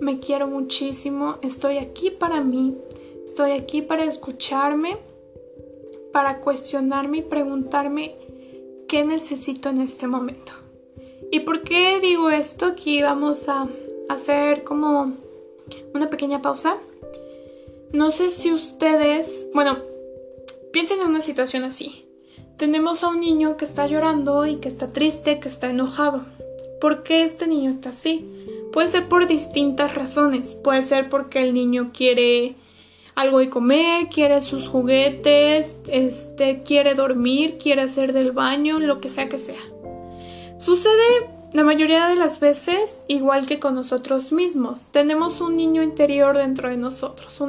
me 0.00 0.18
quiero 0.18 0.48
muchísimo, 0.48 1.36
estoy 1.42 1.78
aquí 1.78 2.10
para 2.10 2.40
mí, 2.40 2.76
estoy 3.24 3.52
aquí 3.52 3.82
para 3.82 4.04
escucharme, 4.04 4.98
para 6.12 6.40
cuestionarme 6.40 7.18
y 7.18 7.22
preguntarme 7.22 8.16
qué 8.88 9.04
necesito 9.04 9.68
en 9.68 9.80
este 9.80 10.06
momento. 10.06 10.52
¿Y 11.30 11.40
por 11.40 11.62
qué 11.62 12.00
digo 12.00 12.30
esto? 12.30 12.66
Aquí 12.66 13.02
vamos 13.02 13.48
a 13.48 13.68
hacer 14.08 14.64
como 14.64 15.12
una 15.94 16.08
pequeña 16.08 16.40
pausa 16.40 16.78
no 17.96 18.10
sé 18.10 18.28
si 18.28 18.52
ustedes, 18.52 19.48
bueno, 19.54 19.78
piensen 20.70 21.00
en 21.00 21.06
una 21.06 21.22
situación 21.22 21.64
así. 21.64 22.06
Tenemos 22.58 23.02
a 23.02 23.08
un 23.08 23.20
niño 23.20 23.56
que 23.56 23.64
está 23.64 23.86
llorando 23.86 24.44
y 24.44 24.56
que 24.56 24.68
está 24.68 24.86
triste, 24.86 25.40
que 25.40 25.48
está 25.48 25.70
enojado. 25.70 26.26
¿Por 26.78 27.04
qué 27.04 27.22
este 27.22 27.46
niño 27.46 27.70
está 27.70 27.88
así? 27.88 28.30
Puede 28.70 28.88
ser 28.88 29.08
por 29.08 29.26
distintas 29.26 29.94
razones. 29.94 30.54
Puede 30.54 30.82
ser 30.82 31.08
porque 31.08 31.42
el 31.42 31.54
niño 31.54 31.90
quiere 31.94 32.56
algo 33.14 33.38
de 33.38 33.48
comer, 33.48 34.08
quiere 34.08 34.42
sus 34.42 34.68
juguetes, 34.68 35.80
este, 35.88 36.62
quiere 36.64 36.94
dormir, 36.94 37.56
quiere 37.56 37.80
hacer 37.80 38.12
del 38.12 38.32
baño, 38.32 38.78
lo 38.78 39.00
que 39.00 39.08
sea 39.08 39.30
que 39.30 39.38
sea. 39.38 39.62
Sucede 40.58 41.30
la 41.56 41.64
mayoría 41.64 42.06
de 42.08 42.16
las 42.16 42.38
veces, 42.38 43.00
igual 43.08 43.46
que 43.46 43.58
con 43.58 43.74
nosotros 43.74 44.30
mismos, 44.30 44.90
tenemos 44.92 45.40
un 45.40 45.56
niño 45.56 45.82
interior 45.82 46.36
dentro 46.36 46.68
de 46.68 46.76
nosotros. 46.76 47.40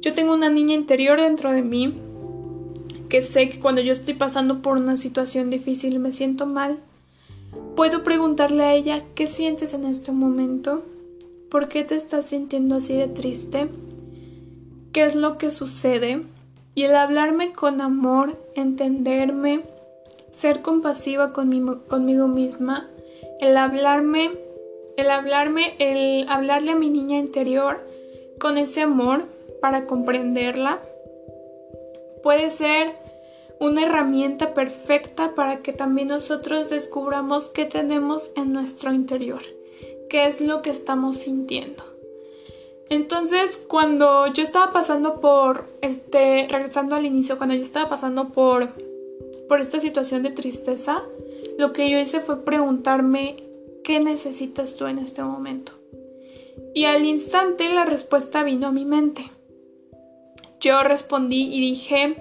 Yo 0.00 0.14
tengo 0.14 0.34
una 0.34 0.48
niña 0.48 0.74
interior 0.74 1.20
dentro 1.20 1.52
de 1.52 1.62
mí 1.62 1.94
que 3.08 3.22
sé 3.22 3.50
que 3.50 3.60
cuando 3.60 3.82
yo 3.82 3.92
estoy 3.92 4.14
pasando 4.14 4.62
por 4.62 4.78
una 4.78 4.96
situación 4.96 5.48
difícil 5.48 6.00
me 6.00 6.10
siento 6.10 6.44
mal, 6.46 6.80
puedo 7.76 8.02
preguntarle 8.02 8.64
a 8.64 8.74
ella 8.74 9.04
qué 9.14 9.28
sientes 9.28 9.74
en 9.74 9.84
este 9.84 10.10
momento, 10.10 10.82
por 11.52 11.68
qué 11.68 11.84
te 11.84 11.94
estás 11.94 12.26
sintiendo 12.26 12.74
así 12.74 12.96
de 12.96 13.06
triste, 13.06 13.68
qué 14.92 15.04
es 15.04 15.14
lo 15.14 15.38
que 15.38 15.52
sucede 15.52 16.22
y 16.74 16.82
el 16.82 16.96
hablarme 16.96 17.52
con 17.52 17.80
amor, 17.80 18.36
entenderme, 18.56 19.60
ser 20.30 20.62
compasiva 20.62 21.32
conmigo 21.32 22.26
misma, 22.26 22.88
el 23.40 23.56
hablarme, 23.56 24.30
el 24.96 25.10
hablarme, 25.10 25.74
el 25.78 26.28
hablarle 26.28 26.72
a 26.72 26.76
mi 26.76 26.90
niña 26.90 27.18
interior 27.18 27.86
con 28.38 28.58
ese 28.58 28.82
amor 28.82 29.26
para 29.60 29.86
comprenderla, 29.86 30.82
puede 32.22 32.50
ser 32.50 32.94
una 33.60 33.84
herramienta 33.84 34.54
perfecta 34.54 35.34
para 35.34 35.62
que 35.62 35.72
también 35.72 36.08
nosotros 36.08 36.70
descubramos 36.70 37.48
qué 37.48 37.64
tenemos 37.64 38.30
en 38.36 38.52
nuestro 38.52 38.92
interior, 38.92 39.42
qué 40.08 40.26
es 40.26 40.40
lo 40.40 40.62
que 40.62 40.70
estamos 40.70 41.18
sintiendo. 41.18 41.82
Entonces, 42.90 43.56
cuando 43.56 44.26
yo 44.32 44.42
estaba 44.42 44.72
pasando 44.72 45.20
por, 45.20 45.66
este, 45.80 46.46
regresando 46.50 46.94
al 46.94 47.06
inicio, 47.06 47.38
cuando 47.38 47.54
yo 47.54 47.62
estaba 47.62 47.88
pasando 47.88 48.28
por, 48.28 48.68
por 49.48 49.60
esta 49.60 49.80
situación 49.80 50.22
de 50.22 50.30
tristeza, 50.30 51.02
lo 51.58 51.72
que 51.72 51.90
yo 51.90 51.98
hice 51.98 52.20
fue 52.20 52.44
preguntarme, 52.44 53.36
¿qué 53.82 54.00
necesitas 54.00 54.76
tú 54.76 54.86
en 54.86 54.98
este 54.98 55.22
momento? 55.22 55.72
Y 56.74 56.84
al 56.84 57.04
instante 57.04 57.72
la 57.72 57.84
respuesta 57.84 58.42
vino 58.42 58.68
a 58.68 58.72
mi 58.72 58.84
mente. 58.84 59.30
Yo 60.60 60.82
respondí 60.82 61.54
y 61.54 61.60
dije, 61.60 62.16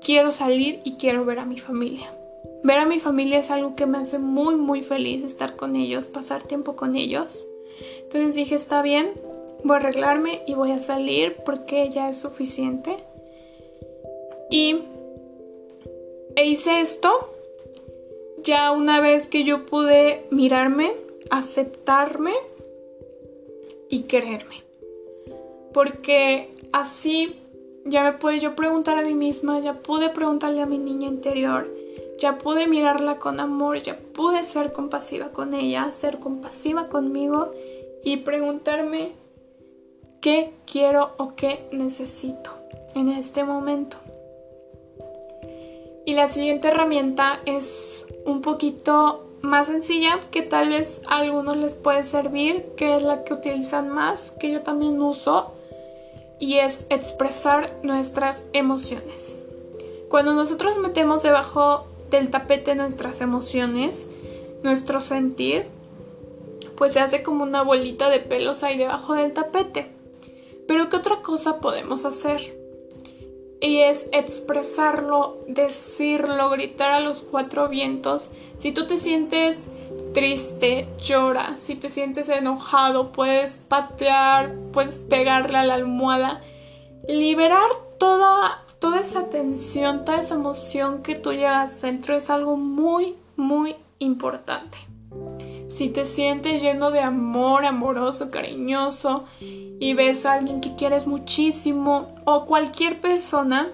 quiero 0.00 0.32
salir 0.32 0.80
y 0.84 0.94
quiero 0.94 1.24
ver 1.24 1.38
a 1.38 1.44
mi 1.44 1.58
familia. 1.58 2.12
Ver 2.64 2.78
a 2.78 2.86
mi 2.86 2.98
familia 2.98 3.38
es 3.38 3.50
algo 3.50 3.76
que 3.76 3.86
me 3.86 3.98
hace 3.98 4.18
muy 4.18 4.56
muy 4.56 4.82
feliz 4.82 5.22
estar 5.22 5.56
con 5.56 5.76
ellos, 5.76 6.06
pasar 6.06 6.42
tiempo 6.42 6.74
con 6.74 6.96
ellos. 6.96 7.46
Entonces 8.02 8.34
dije, 8.34 8.54
está 8.54 8.82
bien, 8.82 9.12
voy 9.62 9.76
a 9.76 9.80
arreglarme 9.80 10.42
y 10.46 10.54
voy 10.54 10.72
a 10.72 10.78
salir 10.78 11.36
porque 11.44 11.90
ya 11.90 12.08
es 12.08 12.16
suficiente. 12.16 12.96
Y 14.50 14.78
e 16.34 16.46
hice 16.46 16.80
esto 16.80 17.35
ya 18.46 18.70
una 18.70 19.00
vez 19.00 19.26
que 19.26 19.42
yo 19.42 19.66
pude 19.66 20.26
mirarme, 20.30 20.92
aceptarme 21.30 22.32
y 23.90 24.02
quererme. 24.02 24.62
Porque 25.74 26.54
así 26.72 27.36
ya 27.84 28.04
me 28.04 28.12
pude 28.12 28.38
yo 28.38 28.54
preguntar 28.54 28.98
a 28.98 29.02
mí 29.02 29.14
misma, 29.14 29.58
ya 29.58 29.74
pude 29.82 30.10
preguntarle 30.10 30.62
a 30.62 30.66
mi 30.66 30.78
niña 30.78 31.08
interior, 31.08 31.68
ya 32.18 32.38
pude 32.38 32.68
mirarla 32.68 33.16
con 33.16 33.40
amor, 33.40 33.82
ya 33.82 33.98
pude 33.98 34.44
ser 34.44 34.72
compasiva 34.72 35.32
con 35.32 35.52
ella, 35.52 35.90
ser 35.90 36.20
compasiva 36.20 36.86
conmigo 36.86 37.50
y 38.04 38.18
preguntarme 38.18 39.12
qué 40.20 40.52
quiero 40.70 41.14
o 41.18 41.34
qué 41.34 41.68
necesito 41.72 42.52
en 42.94 43.08
este 43.08 43.42
momento. 43.42 43.96
Y 46.06 46.14
la 46.14 46.28
siguiente 46.28 46.68
herramienta 46.68 47.40
es 47.46 48.06
un 48.24 48.40
poquito 48.40 49.26
más 49.42 49.66
sencilla 49.66 50.20
que 50.30 50.42
tal 50.42 50.68
vez 50.68 51.02
a 51.08 51.18
algunos 51.18 51.56
les 51.56 51.74
puede 51.74 52.04
servir, 52.04 52.64
que 52.76 52.96
es 52.96 53.02
la 53.02 53.24
que 53.24 53.34
utilizan 53.34 53.88
más, 53.88 54.30
que 54.30 54.52
yo 54.52 54.62
también 54.62 55.02
uso, 55.02 55.52
y 56.38 56.58
es 56.58 56.86
expresar 56.90 57.72
nuestras 57.82 58.46
emociones. 58.52 59.40
Cuando 60.08 60.32
nosotros 60.32 60.78
metemos 60.78 61.24
debajo 61.24 61.86
del 62.08 62.30
tapete 62.30 62.76
nuestras 62.76 63.20
emociones, 63.20 64.08
nuestro 64.62 65.00
sentir, 65.00 65.66
pues 66.76 66.92
se 66.92 67.00
hace 67.00 67.24
como 67.24 67.42
una 67.42 67.62
bolita 67.62 68.10
de 68.10 68.20
pelos 68.20 68.62
ahí 68.62 68.78
debajo 68.78 69.14
del 69.14 69.32
tapete. 69.32 69.90
Pero 70.68 70.88
¿qué 70.88 70.96
otra 70.98 71.16
cosa 71.22 71.58
podemos 71.60 72.04
hacer? 72.04 72.65
Y 73.60 73.78
es 73.80 74.08
expresarlo, 74.12 75.38
decirlo, 75.48 76.50
gritar 76.50 76.90
a 76.90 77.00
los 77.00 77.22
cuatro 77.22 77.68
vientos. 77.68 78.28
Si 78.58 78.72
tú 78.72 78.86
te 78.86 78.98
sientes 78.98 79.64
triste, 80.12 80.88
llora. 81.00 81.54
Si 81.58 81.74
te 81.74 81.90
sientes 81.90 82.28
enojado, 82.28 83.12
puedes 83.12 83.58
patear, 83.58 84.54
puedes 84.72 84.96
pegarle 84.96 85.58
a 85.58 85.64
la 85.64 85.74
almohada. 85.74 86.42
Liberar 87.08 87.70
toda, 87.98 88.62
toda 88.78 89.00
esa 89.00 89.28
tensión, 89.30 90.04
toda 90.04 90.20
esa 90.20 90.34
emoción 90.34 91.02
que 91.02 91.14
tú 91.14 91.32
llevas 91.32 91.80
dentro 91.80 92.14
es 92.14 92.30
algo 92.30 92.56
muy, 92.56 93.14
muy 93.36 93.76
importante. 93.98 94.78
Si 95.68 95.88
te 95.88 96.04
sientes 96.04 96.62
lleno 96.62 96.90
de 96.90 97.00
amor, 97.00 97.64
amoroso, 97.64 98.30
cariñoso 98.30 99.24
y 99.80 99.94
ves 99.94 100.26
a 100.26 100.34
alguien 100.34 100.60
que 100.60 100.74
quieres 100.74 101.06
muchísimo 101.06 102.14
o 102.24 102.46
cualquier 102.46 103.00
persona, 103.00 103.70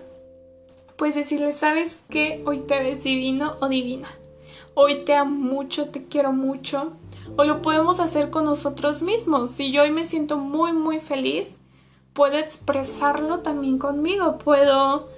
pues 0.96 1.14
decirle, 1.14 1.52
¿sabes 1.52 2.04
qué? 2.08 2.42
Hoy 2.46 2.60
te 2.60 2.82
ves 2.82 3.04
divino 3.04 3.56
o 3.60 3.68
divina. 3.68 4.08
Hoy 4.74 5.04
te 5.04 5.14
amo 5.14 5.36
mucho, 5.36 5.88
te 5.88 6.06
quiero 6.06 6.32
mucho. 6.32 6.92
O 7.36 7.44
lo 7.44 7.62
podemos 7.62 8.00
hacer 8.00 8.30
con 8.30 8.44
nosotros 8.44 9.02
mismos. 9.02 9.50
Si 9.50 9.72
yo 9.72 9.82
hoy 9.82 9.90
me 9.90 10.04
siento 10.04 10.38
muy, 10.38 10.72
muy 10.72 10.98
feliz, 11.00 11.58
puedo 12.12 12.38
expresarlo 12.38 13.40
también 13.40 13.78
conmigo. 13.78 14.38
Puedo 14.38 15.08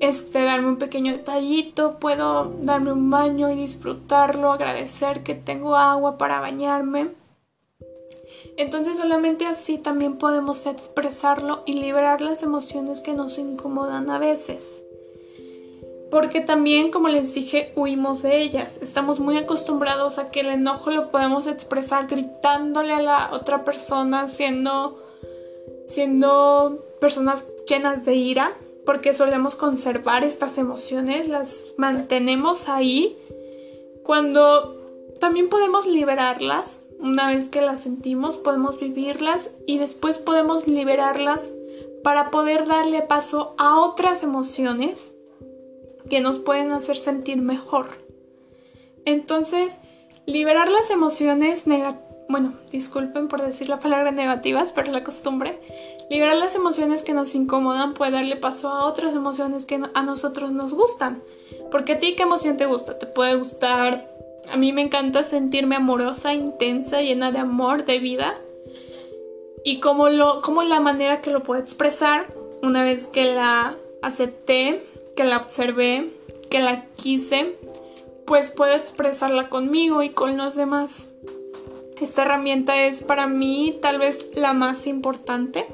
este, 0.00 0.42
darme 0.44 0.68
un 0.68 0.76
pequeño 0.76 1.12
detallito, 1.12 1.98
puedo 1.98 2.52
darme 2.62 2.92
un 2.92 3.10
baño 3.10 3.50
y 3.50 3.56
disfrutarlo, 3.56 4.52
agradecer 4.52 5.22
que 5.22 5.34
tengo 5.34 5.76
agua 5.76 6.18
para 6.18 6.40
bañarme. 6.40 7.17
Entonces 8.56 8.98
solamente 8.98 9.46
así 9.46 9.78
también 9.78 10.18
podemos 10.18 10.66
expresarlo 10.66 11.62
y 11.66 11.74
liberar 11.74 12.20
las 12.20 12.42
emociones 12.42 13.00
que 13.00 13.12
nos 13.12 13.38
incomodan 13.38 14.10
a 14.10 14.18
veces. 14.18 14.82
Porque 16.10 16.40
también, 16.40 16.90
como 16.90 17.08
les 17.08 17.34
dije, 17.34 17.72
huimos 17.76 18.22
de 18.22 18.40
ellas. 18.40 18.78
Estamos 18.82 19.20
muy 19.20 19.36
acostumbrados 19.36 20.18
a 20.18 20.30
que 20.30 20.40
el 20.40 20.46
enojo 20.46 20.90
lo 20.90 21.10
podemos 21.10 21.46
expresar 21.46 22.06
gritándole 22.06 22.94
a 22.94 23.02
la 23.02 23.30
otra 23.32 23.64
persona, 23.64 24.26
siendo, 24.26 25.02
siendo 25.86 26.82
personas 27.00 27.46
llenas 27.66 28.04
de 28.06 28.14
ira 28.14 28.56
porque 28.88 29.12
solemos 29.12 29.54
conservar 29.54 30.24
estas 30.24 30.56
emociones, 30.56 31.28
las 31.28 31.66
mantenemos 31.76 32.70
ahí, 32.70 33.18
cuando 34.02 34.74
también 35.20 35.50
podemos 35.50 35.84
liberarlas, 35.84 36.84
una 36.98 37.28
vez 37.28 37.48
que 37.50 37.60
las 37.60 37.80
sentimos, 37.80 38.36
podemos 38.36 38.80
vivirlas 38.80 39.50
y 39.66 39.78
después 39.78 40.18
podemos 40.18 40.66
liberarlas 40.66 41.52
para 42.02 42.30
poder 42.30 42.66
darle 42.66 43.02
paso 43.02 43.54
a 43.58 43.80
otras 43.80 44.22
emociones 44.22 45.14
que 46.08 46.20
nos 46.20 46.38
pueden 46.38 46.72
hacer 46.72 46.96
sentir 46.96 47.38
mejor. 47.38 47.86
Entonces, 49.04 49.78
liberar 50.26 50.70
las 50.70 50.90
emociones 50.90 51.66
negativas 51.66 52.08
bueno, 52.28 52.52
disculpen 52.70 53.28
por 53.28 53.42
decir 53.42 53.70
la 53.70 53.78
palabra 53.78 54.10
negativas, 54.10 54.72
pero 54.72 54.92
la 54.92 55.02
costumbre, 55.02 55.58
liberar 56.10 56.36
las 56.36 56.54
emociones 56.54 57.02
que 57.02 57.14
nos 57.14 57.34
incomodan 57.34 57.94
puede 57.94 58.12
darle 58.12 58.36
paso 58.36 58.68
a 58.68 58.84
otras 58.84 59.14
emociones 59.14 59.64
que 59.64 59.80
a 59.94 60.02
nosotros 60.02 60.52
nos 60.52 60.74
gustan. 60.74 61.22
Porque 61.70 61.92
a 61.92 61.98
ti 61.98 62.16
qué 62.16 62.24
emoción 62.24 62.58
te 62.58 62.66
gusta? 62.66 62.98
Te 62.98 63.06
puede 63.06 63.36
gustar, 63.36 64.10
a 64.50 64.56
mí 64.56 64.72
me 64.72 64.82
encanta 64.82 65.22
sentirme 65.22 65.76
amorosa, 65.76 66.34
intensa, 66.34 67.00
llena 67.00 67.32
de 67.32 67.38
amor, 67.38 67.84
de 67.84 67.98
vida. 67.98 68.38
Y 69.64 69.80
como, 69.80 70.08
lo, 70.08 70.40
como 70.40 70.62
la 70.62 70.80
manera 70.80 71.20
que 71.20 71.30
lo 71.30 71.42
puedo 71.42 71.60
expresar, 71.60 72.32
una 72.62 72.84
vez 72.84 73.06
que 73.06 73.34
la 73.34 73.76
acepté, 74.02 74.86
que 75.16 75.24
la 75.24 75.38
observé, 75.38 76.10
que 76.50 76.60
la 76.60 76.86
quise, 76.96 77.56
pues 78.26 78.50
puedo 78.50 78.74
expresarla 78.74 79.48
conmigo 79.48 80.02
y 80.02 80.10
con 80.10 80.36
los 80.36 80.54
demás. 80.54 81.10
Esta 82.00 82.22
herramienta 82.22 82.84
es 82.84 83.02
para 83.02 83.26
mí 83.26 83.76
tal 83.82 83.98
vez 83.98 84.36
la 84.36 84.52
más 84.52 84.86
importante. 84.86 85.66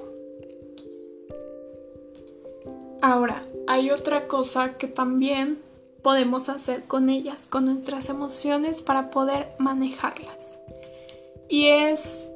Ahora, 3.03 3.45
hay 3.67 3.91
otra 3.91 4.27
cosa 4.27 4.79
que 4.79 4.89
también 4.89 5.59
podemos 6.05 6.51
hacer 6.51 6.85
con 6.85 7.09
ellas, 7.09 7.47
con 7.47 7.65
nuestras 7.65 8.11
emociones 8.11 8.83
para 8.83 9.11
poder 9.11 9.49
manejarlas. 9.59 10.59
Y 11.49 11.69
es, 11.69 12.29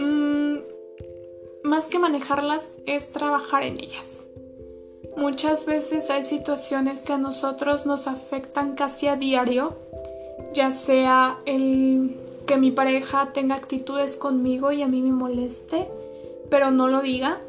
mm, 0.00 0.56
más 1.62 1.88
que 1.88 1.98
manejarlas, 1.98 2.72
es 2.86 3.12
trabajar 3.12 3.64
en 3.64 3.78
ellas. 3.78 4.26
Muchas 5.14 5.66
veces 5.66 6.08
hay 6.08 6.24
situaciones 6.24 7.02
que 7.02 7.12
a 7.12 7.18
nosotros 7.18 7.84
nos 7.84 8.06
afectan 8.06 8.76
casi 8.76 9.08
a 9.08 9.16
diario, 9.16 9.76
ya 10.54 10.70
sea 10.70 11.38
el 11.44 12.16
que 12.46 12.56
mi 12.56 12.70
pareja 12.70 13.34
tenga 13.34 13.56
actitudes 13.56 14.16
conmigo 14.16 14.72
y 14.72 14.80
a 14.80 14.88
mí 14.88 15.02
me 15.02 15.12
moleste, 15.12 15.86
pero 16.48 16.70
no 16.70 16.88
lo 16.88 17.02
diga. 17.02 17.40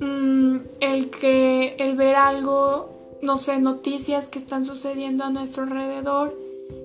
Mm, 0.00 0.56
el 0.80 1.10
que 1.10 1.76
el 1.78 1.96
ver 1.96 2.16
algo, 2.16 2.93
no 3.24 3.36
sé, 3.36 3.58
noticias 3.58 4.28
que 4.28 4.38
están 4.38 4.64
sucediendo 4.64 5.24
a 5.24 5.30
nuestro 5.30 5.64
alrededor, 5.64 6.38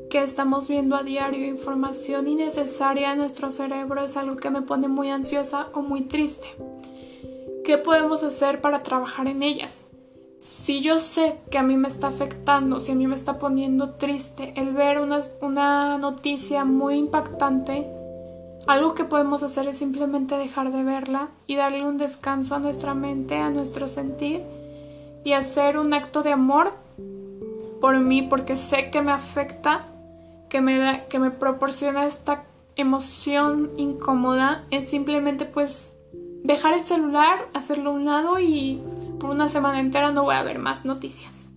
que 0.10 0.24
estamos 0.24 0.68
viendo 0.68 0.96
a 0.96 1.04
diario 1.04 1.46
información 1.46 2.28
innecesaria 2.28 3.12
en 3.12 3.20
nuestro 3.20 3.52
cerebro 3.52 4.04
es 4.04 4.18
algo 4.18 4.38
que 4.38 4.50
me 4.50 4.64
pone 4.64 4.88
muy 4.88 5.10
ansiosa 5.10 5.68
o 5.74 5.82
muy 5.82 6.02
triste. 6.02 6.48
¿Qué 7.64 7.78
podemos 7.78 8.24
hacer 8.24 8.62
para 8.62 8.82
trabajar 8.82 9.28
en 9.28 9.44
ellas? 9.44 9.90
si 10.40 10.80
yo 10.80 11.00
sé 11.00 11.42
que 11.52 11.58
a 11.58 11.64
mí 11.64 11.76
me 11.76 11.90
está 11.90 12.08
afectando, 12.08 12.80
si 12.80 12.94
a 12.94 12.96
mí 12.96 13.08
me 13.08 13.16
está 13.16 13.38
poniendo 13.38 13.96
triste 13.96 14.54
el 14.56 14.72
ver 14.72 15.00
una, 15.00 15.20
una 15.42 15.98
noticia 15.98 16.64
muy 16.64 16.96
impactante, 16.96 17.86
algo 18.66 18.96
que 18.96 19.04
podemos 19.04 19.44
hacer 19.44 19.68
es 19.68 19.78
simplemente 19.78 20.38
dejar 20.38 20.72
de 20.72 20.82
verla 20.84 21.32
y 21.46 21.58
darle 21.58 21.86
un 21.86 21.98
descanso 21.98 22.56
a 22.56 22.60
nuestra 22.60 22.94
mente, 22.94 23.36
a 23.36 23.50
nuestro 23.50 23.90
sentir 23.90 24.44
y 25.24 25.34
hacer 25.34 25.78
un 25.78 25.94
acto 25.94 26.24
de 26.24 26.32
amor 26.32 26.74
por 27.82 28.00
mí 28.00 28.22
porque 28.24 28.56
sé 28.56 28.90
que 28.92 29.02
me 29.02 29.12
afecta, 29.12 29.86
que 30.50 30.62
me 30.62 30.78
da, 30.78 31.06
que 31.06 31.20
me 31.20 31.32
proporciona 31.32 32.06
esta 32.06 32.44
emoción 32.76 33.72
incómoda, 33.78 34.66
es 34.72 34.90
simplemente 34.90 35.46
pues 35.46 35.94
dejar 36.44 36.74
el 36.74 36.86
celular, 36.86 37.48
hacerlo 37.54 37.92
a 37.92 37.94
un 37.94 38.06
lado 38.06 38.40
y 38.40 38.82
por 39.20 39.30
una 39.30 39.50
semana 39.50 39.80
entera 39.80 40.12
no 40.12 40.24
voy 40.24 40.36
a 40.36 40.44
ver 40.44 40.60
más 40.60 40.86
noticias. 40.86 41.52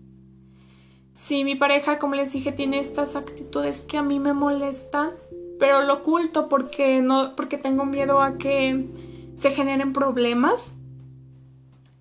Si 1.13 1.45
mi 1.45 1.55
pareja, 1.55 1.99
como 1.99 2.15
les 2.15 2.33
dije, 2.33 2.53
tiene 2.53 2.79
estas 2.79 3.17
actitudes 3.17 3.83
que 3.83 3.99
a 3.99 4.03
mí 4.03 4.19
me 4.19 4.33
molestan, 4.33 5.11
pero 5.59 5.83
lo 5.83 5.95
oculto 5.95 6.49
porque 6.49 7.03
no 7.03 7.37
porque 7.37 7.59
tengo 7.59 7.85
miedo 7.85 8.21
a 8.21 8.39
que 8.39 8.89
se 9.35 9.51
generen 9.51 9.93
problemas. 9.93 10.73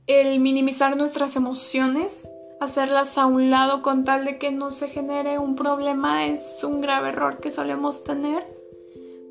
El 0.07 0.39
minimizar 0.39 0.97
nuestras 0.97 1.35
emociones, 1.35 2.27
hacerlas 2.59 3.17
a 3.17 3.25
un 3.25 3.49
lado 3.49 3.81
con 3.81 4.03
tal 4.03 4.25
de 4.25 4.37
que 4.37 4.51
no 4.51 4.71
se 4.71 4.87
genere 4.87 5.37
un 5.37 5.55
problema 5.55 6.25
es 6.25 6.63
un 6.63 6.81
grave 6.81 7.09
error 7.09 7.39
que 7.39 7.51
solemos 7.51 8.03
tener. 8.03 8.45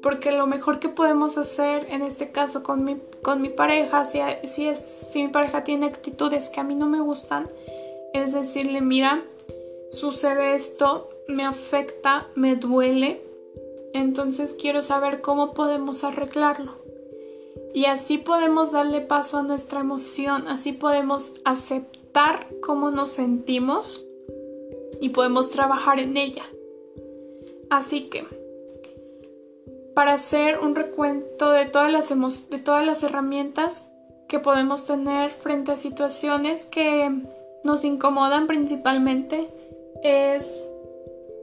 Porque 0.03 0.33
lo 0.33 0.47
mejor 0.47 0.79
que 0.79 0.89
podemos 0.89 1.37
hacer 1.37 1.87
en 1.91 2.03
este 2.03 2.31
caso 2.31 2.63
con 2.63 2.85
mi, 2.85 2.97
con 3.23 3.43
mi 3.43 3.51
pareja, 3.51 4.07
si, 4.07 4.21
si, 4.45 4.67
es, 4.67 4.79
si 4.79 5.23
mi 5.23 5.29
pareja 5.29 5.63
tiene 5.65 5.87
actitudes 5.87 6.49
que 6.49 6.61
a 6.61 6.65
mí 6.65 6.75
no 6.75 6.87
me 6.87 7.01
gustan, 7.01 7.49
es 8.15 8.33
decirle, 8.33 8.81
mira, 8.81 9.23
sucede 9.91 10.55
esto, 10.55 11.11
me 11.29 11.45
afecta, 11.45 12.29
me 12.35 12.57
duele, 12.57 13.23
entonces 13.93 14.55
quiero 14.55 14.83
saber 14.83 15.21
cómo 15.21 15.53
podemos 15.53 16.05
arreglarlo. 16.05 16.80
Y 17.75 17.85
así 17.85 18.19
podemos 18.19 18.73
darle 18.73 19.01
paso 19.01 19.39
a 19.39 19.43
nuestra 19.43 19.81
emoción, 19.81 20.49
así 20.49 20.73
podemos 20.73 21.33
aceptar 21.45 22.49
cómo 22.61 22.91
nos 22.91 23.11
sentimos 23.11 24.05
y 25.01 25.11
podemos 25.11 25.51
trabajar 25.51 26.01
en 26.01 26.17
ella. 26.17 26.43
Así 27.71 28.09
que, 28.09 28.27
para 29.95 30.15
hacer 30.15 30.59
un 30.59 30.75
recuento 30.75 31.53
de 31.53 31.67
todas 31.67 31.93
las, 31.93 32.09
de 32.51 32.59
todas 32.59 32.85
las 32.85 33.03
herramientas 33.03 33.89
que 34.29 34.41
podemos 34.41 34.85
tener 34.85 35.31
frente 35.31 35.73
a 35.73 35.77
situaciones 35.77 36.67
que 36.67 37.23
nos 37.63 37.85
incomodan 37.85 38.47
principalmente, 38.47 39.49
es 40.03 40.69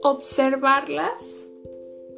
observarlas 0.02 1.47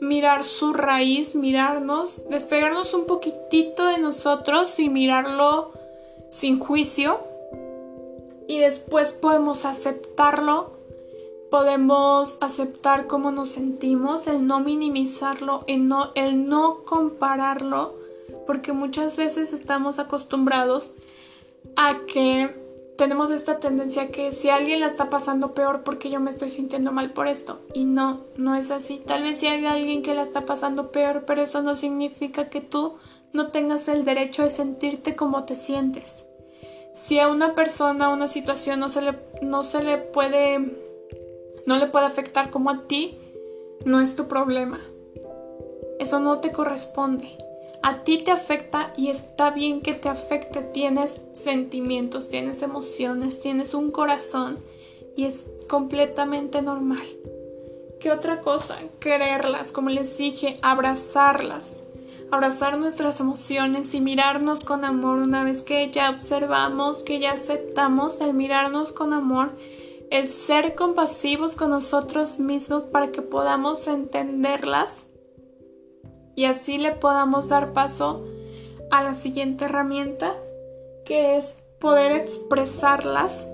mirar 0.01 0.45
su 0.45 0.73
raíz, 0.73 1.35
mirarnos, 1.35 2.21
despegarnos 2.29 2.95
un 2.95 3.07
poquitito 3.07 3.87
de 3.87 3.99
nosotros 3.99 4.79
y 4.79 4.89
mirarlo 4.89 5.73
sin 6.31 6.59
juicio. 6.59 7.21
Y 8.49 8.59
después 8.59 9.13
podemos 9.13 9.65
aceptarlo, 9.65 10.73
podemos 11.51 12.37
aceptar 12.41 13.07
cómo 13.07 13.31
nos 13.31 13.51
sentimos, 13.51 14.27
el 14.27 14.47
no 14.47 14.61
minimizarlo, 14.61 15.65
el 15.67 15.87
no, 15.87 16.11
el 16.15 16.49
no 16.49 16.83
compararlo, 16.85 17.95
porque 18.47 18.73
muchas 18.73 19.17
veces 19.17 19.53
estamos 19.53 19.99
acostumbrados 19.99 20.93
a 21.77 22.01
que 22.07 22.60
tenemos 23.01 23.31
esta 23.31 23.61
tendencia 23.61 24.11
que 24.11 24.31
si 24.31 24.51
alguien 24.51 24.81
la 24.81 24.87
está 24.87 25.09
pasando 25.09 25.55
peor 25.55 25.85
porque 25.85 26.11
yo 26.11 26.21
me 26.21 26.29
estoy 26.29 26.51
sintiendo 26.51 26.93
mal 26.93 27.15
por 27.15 27.29
esto. 27.29 27.63
Y 27.73 27.85
no, 27.85 28.21
no 28.37 28.57
es 28.57 28.71
así. 28.71 28.99
Tal 28.99 29.23
vez 29.23 29.39
si 29.39 29.47
hay 29.47 29.65
alguien 29.65 30.03
que 30.03 30.13
la 30.13 30.21
está 30.21 30.43
pasando 30.43 30.93
peor, 30.93 31.25
pero 31.27 31.41
eso 31.41 31.63
no 31.63 31.77
significa 31.77 32.51
que 32.51 32.61
tú 32.61 32.97
no 33.33 33.49
tengas 33.53 33.89
el 33.89 34.05
derecho 34.05 34.43
de 34.43 34.51
sentirte 34.51 35.17
como 35.17 35.45
te 35.45 35.57
sientes. 35.57 36.27
Si 36.93 37.19
a 37.19 37.29
una 37.29 37.55
persona, 37.55 38.11
una 38.11 38.29
situación 38.29 38.81
no 38.81 38.91
se 38.91 39.01
le, 39.01 39.19
no 39.41 39.63
se 39.63 39.83
le 39.83 39.97
puede, 39.97 40.59
no 41.65 41.79
le 41.79 41.87
puede 41.87 42.05
afectar 42.05 42.51
como 42.51 42.69
a 42.69 42.83
ti, 42.87 43.19
no 43.87 44.03
es 44.03 44.15
tu 44.15 44.29
problema. 44.29 44.79
Eso 45.99 46.21
no 46.21 46.41
te 46.41 46.53
corresponde 46.53 47.39
a 47.83 48.05
ti 48.05 48.19
te 48.19 48.31
afecta 48.31 48.93
y 48.97 49.09
está 49.09 49.51
bien 49.51 49.81
que 49.81 49.95
te 49.95 50.09
afecte. 50.09 50.61
Tienes 50.61 51.21
sentimientos, 51.33 52.29
tienes 52.29 52.63
emociones, 52.63 53.41
tienes 53.41 53.75
un 53.75 53.91
corazón 53.91 54.59
y 55.17 55.25
es 55.25 55.51
completamente 55.69 56.63
normal. 56.63 57.03
¿Qué 58.01 58.11
otra 58.11 58.41
cosa? 58.41 58.79
Quererlas, 58.99 59.73
como 59.73 59.91
les 59.91 60.17
dije, 60.17 60.57
abrazarlas. 60.63 61.83
Abrazar 62.31 62.79
nuestras 62.79 63.19
emociones 63.21 63.93
y 63.93 64.01
mirarnos 64.01 64.65
con 64.65 64.85
amor 64.85 65.19
una 65.19 65.43
vez 65.43 65.63
que 65.63 65.91
ya 65.91 66.11
observamos, 66.11 67.03
que 67.03 67.19
ya 67.19 67.33
aceptamos 67.33 68.21
el 68.21 68.35
mirarnos 68.35 68.93
con 68.93 69.13
amor, 69.13 69.51
el 70.11 70.29
ser 70.29 70.77
compasivos 70.77 71.57
con 71.57 71.71
nosotros 71.71 72.39
mismos 72.39 72.85
para 72.85 73.11
que 73.11 73.21
podamos 73.21 73.87
entenderlas 73.89 75.10
y 76.41 76.47
así 76.47 76.79
le 76.79 76.93
podamos 76.93 77.51
dar 77.51 77.75
paso 77.75 78.25
a 78.91 79.03
la 79.03 79.15
siguiente 79.15 79.67
herramienta 79.67 80.33
que 81.05 81.37
es 81.37 81.63
poder 81.79 82.13
expresarlas, 82.13 83.47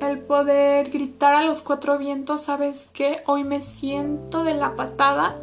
el 0.00 0.20
poder 0.20 0.88
gritar 0.90 1.34
a 1.34 1.42
los 1.42 1.60
cuatro 1.60 1.98
vientos, 1.98 2.40
sabes 2.40 2.88
que 2.90 3.22
hoy 3.26 3.44
me 3.44 3.60
siento 3.60 4.44
de 4.44 4.54
la 4.54 4.76
patada, 4.76 5.36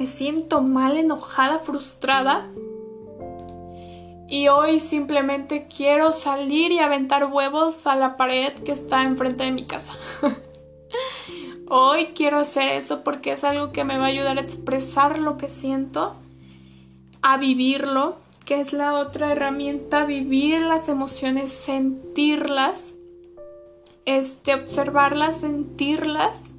me 0.00 0.08
siento 0.08 0.62
mal, 0.62 0.96
enojada, 0.96 1.60
frustrada 1.60 2.50
y 4.26 4.48
hoy 4.48 4.80
simplemente 4.80 5.68
quiero 5.68 6.10
salir 6.10 6.72
y 6.72 6.80
aventar 6.80 7.26
huevos 7.26 7.86
a 7.86 7.94
la 7.94 8.16
pared 8.16 8.52
que 8.64 8.72
está 8.72 9.04
enfrente 9.04 9.44
de 9.44 9.52
mi 9.52 9.64
casa. 9.64 9.92
Hoy 11.72 12.06
quiero 12.16 12.38
hacer 12.38 12.72
eso 12.72 13.04
porque 13.04 13.30
es 13.30 13.44
algo 13.44 13.70
que 13.70 13.84
me 13.84 13.96
va 13.96 14.06
a 14.06 14.08
ayudar 14.08 14.38
a 14.38 14.40
expresar 14.40 15.20
lo 15.20 15.36
que 15.36 15.48
siento, 15.48 16.16
a 17.22 17.36
vivirlo, 17.36 18.16
que 18.44 18.58
es 18.58 18.72
la 18.72 18.94
otra 18.94 19.30
herramienta, 19.30 20.04
vivir 20.04 20.62
las 20.62 20.88
emociones, 20.88 21.52
sentirlas, 21.52 22.94
este, 24.04 24.54
observarlas, 24.54 25.42
sentirlas. 25.42 26.54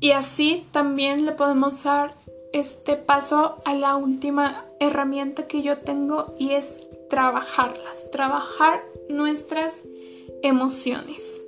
Y 0.00 0.10
así 0.10 0.66
también 0.72 1.24
le 1.24 1.30
podemos 1.30 1.84
dar 1.84 2.16
este 2.52 2.96
paso 2.96 3.62
a 3.64 3.72
la 3.76 3.94
última 3.94 4.64
herramienta 4.80 5.46
que 5.46 5.62
yo 5.62 5.76
tengo 5.76 6.34
y 6.40 6.54
es 6.54 6.80
trabajarlas, 7.08 8.10
trabajar 8.10 8.82
nuestras 9.08 9.84
emociones 10.42 11.45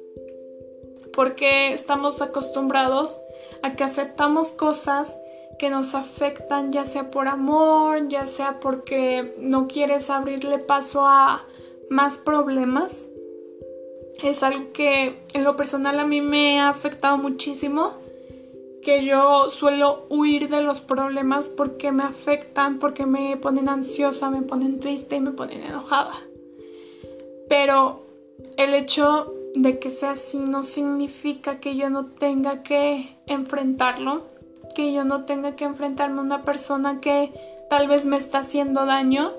porque 1.18 1.72
estamos 1.72 2.22
acostumbrados 2.22 3.20
a 3.62 3.74
que 3.74 3.82
aceptamos 3.82 4.52
cosas 4.52 5.18
que 5.58 5.68
nos 5.68 5.96
afectan, 5.96 6.70
ya 6.70 6.84
sea 6.84 7.10
por 7.10 7.26
amor, 7.26 8.06
ya 8.06 8.24
sea 8.24 8.60
porque 8.60 9.34
no 9.40 9.66
quieres 9.66 10.10
abrirle 10.10 10.58
paso 10.58 11.08
a 11.08 11.44
más 11.90 12.18
problemas. 12.18 13.04
Es 14.22 14.44
algo 14.44 14.70
que 14.72 15.26
en 15.34 15.42
lo 15.42 15.56
personal 15.56 15.98
a 15.98 16.06
mí 16.06 16.20
me 16.20 16.60
ha 16.60 16.68
afectado 16.68 17.18
muchísimo, 17.18 17.94
que 18.80 19.04
yo 19.04 19.50
suelo 19.50 20.06
huir 20.10 20.48
de 20.48 20.62
los 20.62 20.80
problemas 20.80 21.48
porque 21.48 21.90
me 21.90 22.04
afectan, 22.04 22.78
porque 22.78 23.06
me 23.06 23.36
ponen 23.38 23.68
ansiosa, 23.68 24.30
me 24.30 24.42
ponen 24.42 24.78
triste 24.78 25.16
y 25.16 25.20
me 25.20 25.32
ponen 25.32 25.64
enojada. 25.64 26.14
Pero 27.48 28.06
el 28.56 28.72
hecho 28.72 29.34
de 29.54 29.78
que 29.78 29.90
sea 29.90 30.12
así 30.12 30.38
no 30.38 30.62
significa 30.62 31.60
que 31.60 31.76
yo 31.76 31.90
no 31.90 32.06
tenga 32.06 32.62
que 32.62 33.16
enfrentarlo, 33.26 34.22
que 34.74 34.92
yo 34.92 35.04
no 35.04 35.24
tenga 35.24 35.56
que 35.56 35.64
enfrentarme 35.64 36.20
a 36.20 36.24
una 36.24 36.42
persona 36.44 37.00
que 37.00 37.32
tal 37.68 37.88
vez 37.88 38.04
me 38.04 38.16
está 38.16 38.38
haciendo 38.38 38.86
daño 38.86 39.32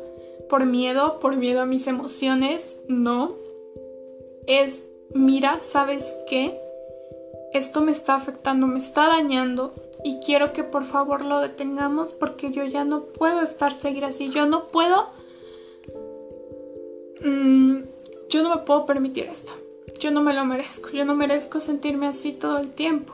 por 0.50 0.66
miedo, 0.66 1.20
por 1.20 1.38
miedo 1.38 1.62
a 1.62 1.66
mis 1.66 1.88
emociones, 1.88 2.80
no. 2.88 3.34
Es, 4.48 4.84
mira, 5.14 5.60
¿sabes 5.60 6.18
qué? 6.28 6.60
Esto 7.54 7.82
me 7.82 7.92
está 7.92 8.16
afectando, 8.16 8.68
me 8.68 8.80
está 8.80 9.08
dañando 9.08 9.74
y 10.04 10.20
quiero 10.20 10.54
que 10.54 10.64
por 10.64 10.86
favor 10.86 11.24
lo 11.24 11.40
detengamos 11.40 12.14
porque 12.14 12.52
yo 12.52 12.64
ya 12.66 12.84
no 12.84 13.04
puedo 13.06 13.42
estar 13.42 13.74
seguir 13.74 14.06
así, 14.06 14.30
yo 14.30 14.46
no 14.46 14.68
puedo... 14.68 15.10
Mm, 17.24 17.82
yo 18.30 18.44
no 18.44 18.56
me 18.56 18.62
puedo 18.62 18.86
permitir 18.86 19.26
esto. 19.26 19.52
Yo 20.00 20.12
no 20.12 20.22
me 20.22 20.34
lo 20.34 20.46
merezco, 20.46 20.90
yo 20.90 21.06
no 21.06 21.16
merezco 21.16 21.60
sentirme 21.60 22.08
así 22.08 22.32
todo 22.32 22.58
el 22.60 22.72
tiempo. 22.72 23.14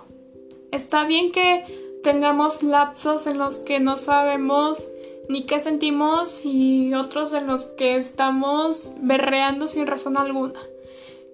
Está 0.71 1.05
bien 1.05 1.31
que 1.31 1.99
tengamos 2.03 2.63
lapsos 2.63 3.27
en 3.27 3.37
los 3.37 3.57
que 3.57 3.79
no 3.79 3.97
sabemos 3.97 4.87
ni 5.29 5.43
qué 5.43 5.59
sentimos 5.59 6.45
y 6.45 6.93
otros 6.93 7.33
en 7.33 7.47
los 7.47 7.65
que 7.65 7.95
estamos 7.95 8.93
berreando 8.99 9.67
sin 9.67 9.87
razón 9.87 10.17
alguna. 10.17 10.59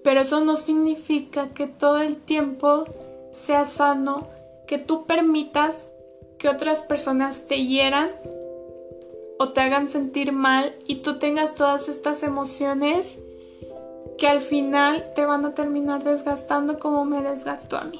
Pero 0.02 0.20
eso 0.20 0.40
no 0.40 0.56
significa 0.56 1.50
que 1.50 1.66
todo 1.66 2.00
el 2.00 2.16
tiempo 2.16 2.84
sea 3.32 3.64
sano, 3.64 4.28
que 4.66 4.78
tú 4.78 5.04
permitas 5.04 5.88
que 6.38 6.48
otras 6.48 6.80
personas 6.82 7.46
te 7.46 7.66
hieran 7.66 8.10
o 9.38 9.50
te 9.50 9.60
hagan 9.60 9.88
sentir 9.88 10.32
mal 10.32 10.74
y 10.86 10.96
tú 10.96 11.18
tengas 11.18 11.54
todas 11.54 11.88
estas 11.88 12.22
emociones 12.22 13.18
que 14.22 14.28
al 14.28 14.40
final 14.40 15.04
te 15.16 15.26
van 15.26 15.44
a 15.44 15.52
terminar 15.52 16.04
desgastando 16.04 16.78
como 16.78 17.04
me 17.04 17.22
desgastó 17.22 17.76
a 17.76 17.82
mí. 17.82 17.98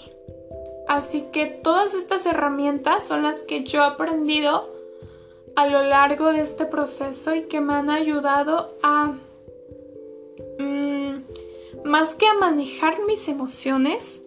Así 0.86 1.22
que 1.32 1.46
todas 1.46 1.94
estas 1.94 2.26
herramientas 2.26 3.04
son 3.04 3.24
las 3.24 3.40
que 3.40 3.64
yo 3.64 3.82
he 3.82 3.86
aprendido 3.86 4.72
a 5.56 5.66
lo 5.66 5.82
largo 5.82 6.32
de 6.32 6.42
este 6.42 6.64
proceso 6.64 7.34
y 7.34 7.48
que 7.48 7.60
me 7.60 7.74
han 7.74 7.90
ayudado 7.90 8.78
a... 8.84 9.16
Mm, 10.60 11.24
más 11.84 12.14
que 12.14 12.28
a 12.28 12.34
manejar 12.34 13.04
mis 13.04 13.26
emociones, 13.26 14.22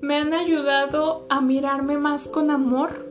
me 0.00 0.16
han 0.16 0.32
ayudado 0.32 1.26
a 1.28 1.42
mirarme 1.42 1.98
más 1.98 2.28
con 2.28 2.50
amor, 2.50 3.04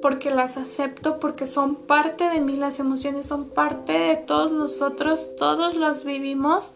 porque 0.00 0.30
las 0.30 0.56
acepto, 0.56 1.20
porque 1.20 1.46
son 1.46 1.76
parte 1.76 2.24
de 2.30 2.40
mí, 2.40 2.56
las 2.56 2.78
emociones 2.80 3.26
son 3.26 3.50
parte 3.50 3.92
de 3.92 4.16
todos 4.16 4.50
nosotros, 4.50 5.36
todos 5.36 5.76
las 5.76 6.04
vivimos, 6.04 6.72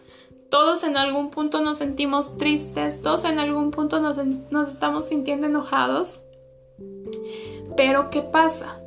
todos 0.49 0.83
en 0.83 0.97
algún 0.97 1.29
punto 1.29 1.61
nos 1.61 1.77
sentimos 1.77 2.37
tristes, 2.37 3.01
todos 3.01 3.23
en 3.23 3.39
algún 3.39 3.71
punto 3.71 3.99
nos, 3.99 4.67
estamos 4.67 5.07
sintiendo 5.07 5.47
enojados. 5.47 6.19
Pero 7.77 8.09
¿qué 8.09 8.21
pasa? 8.21 8.79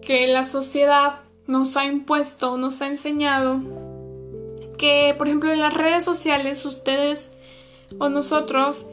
Que 0.00 0.26
la 0.26 0.44
sociedad 0.44 1.20
nos 1.46 1.76
ha 1.76 1.84
impuesto, 1.84 2.56
nos 2.56 2.80
ha 2.80 2.88
enseñado 2.88 3.60
que, 4.78 5.14
por 5.16 5.28
ejemplo, 5.28 5.52
en 5.52 5.60
las 5.60 5.74
redes 5.74 6.04
sociales 6.04 6.64
ustedes 6.64 7.32
o 7.98 8.08
nosotros 8.08 8.86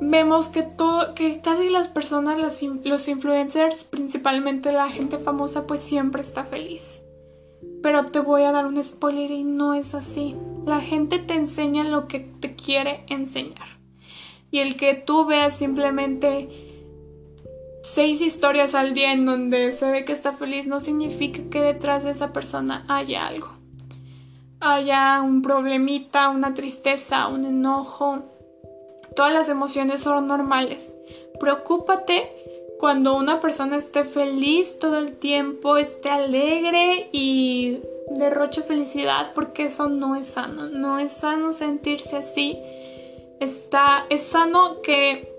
vemos 0.00 0.48
que 0.48 0.62
todo, 0.62 1.14
que 1.14 1.40
casi 1.40 1.68
las 1.68 1.88
personas, 1.88 2.38
los 2.38 3.08
influencers, 3.08 3.84
principalmente 3.84 4.72
la 4.72 4.88
gente 4.88 5.18
famosa, 5.18 5.66
pues 5.66 5.80
siempre 5.80 6.22
está 6.22 6.44
feliz. 6.44 7.02
Pero 7.82 8.06
te 8.06 8.20
voy 8.20 8.42
a 8.42 8.52
dar 8.52 8.66
un 8.66 8.82
spoiler 8.82 9.30
y 9.30 9.44
no 9.44 9.74
es 9.74 9.94
así. 9.94 10.34
La 10.64 10.80
gente 10.80 11.18
te 11.18 11.34
enseña 11.34 11.84
lo 11.84 12.06
que 12.08 12.20
te 12.20 12.54
quiere 12.54 13.04
enseñar. 13.08 13.78
Y 14.50 14.58
el 14.58 14.76
que 14.76 14.94
tú 14.94 15.26
veas 15.26 15.56
simplemente 15.56 16.48
seis 17.82 18.20
historias 18.20 18.74
al 18.74 18.94
día 18.94 19.12
en 19.12 19.24
donde 19.24 19.72
se 19.72 19.90
ve 19.90 20.04
que 20.04 20.12
está 20.12 20.32
feliz 20.32 20.66
no 20.66 20.80
significa 20.80 21.40
que 21.50 21.60
detrás 21.60 22.04
de 22.04 22.10
esa 22.10 22.32
persona 22.32 22.84
haya 22.88 23.26
algo. 23.26 23.48
Haya 24.60 25.22
un 25.22 25.40
problemita, 25.40 26.28
una 26.28 26.52
tristeza, 26.52 27.28
un 27.28 27.44
enojo. 27.44 28.24
Todas 29.16 29.32
las 29.32 29.48
emociones 29.48 30.02
son 30.02 30.26
normales. 30.26 30.94
Preocúpate 31.38 32.30
cuando 32.78 33.16
una 33.16 33.40
persona 33.40 33.76
esté 33.76 34.04
feliz 34.04 34.78
todo 34.78 34.98
el 34.98 35.16
tiempo, 35.16 35.76
esté 35.76 36.10
alegre 36.10 37.08
y 37.12 37.80
derroche 38.08 38.62
felicidad, 38.62 39.32
porque 39.34 39.64
eso 39.64 39.88
no 39.88 40.16
es 40.16 40.26
sano. 40.26 40.66
No 40.66 40.98
es 40.98 41.12
sano 41.12 41.52
sentirse 41.52 42.16
así. 42.16 42.58
Está, 43.40 44.06
es 44.10 44.22
sano 44.22 44.82
que 44.82 45.32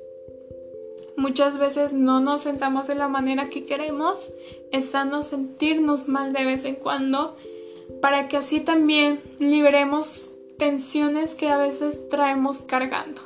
muchas 1.18 1.58
veces 1.58 1.94
no 1.94 2.20
nos 2.20 2.42
sentamos 2.42 2.88
de 2.88 2.96
la 2.96 3.08
manera 3.08 3.50
que 3.50 3.66
queremos. 3.66 4.34
Es 4.72 4.92
sano 4.92 5.24
sentirnos 5.24 6.08
mal 6.08 6.34
de 6.34 6.46
vez 6.46 6.66
en 6.66 6.76
cuando 6.76 7.36
para 8.02 8.28
que 8.28 8.38
así 8.38 8.62
también 8.62 9.22
liberemos 9.40 10.32
tensiones 10.58 11.36
que 11.36 11.50
a 11.50 11.58
veces 11.58 12.10
traemos 12.10 12.62
cargando. 12.62 13.22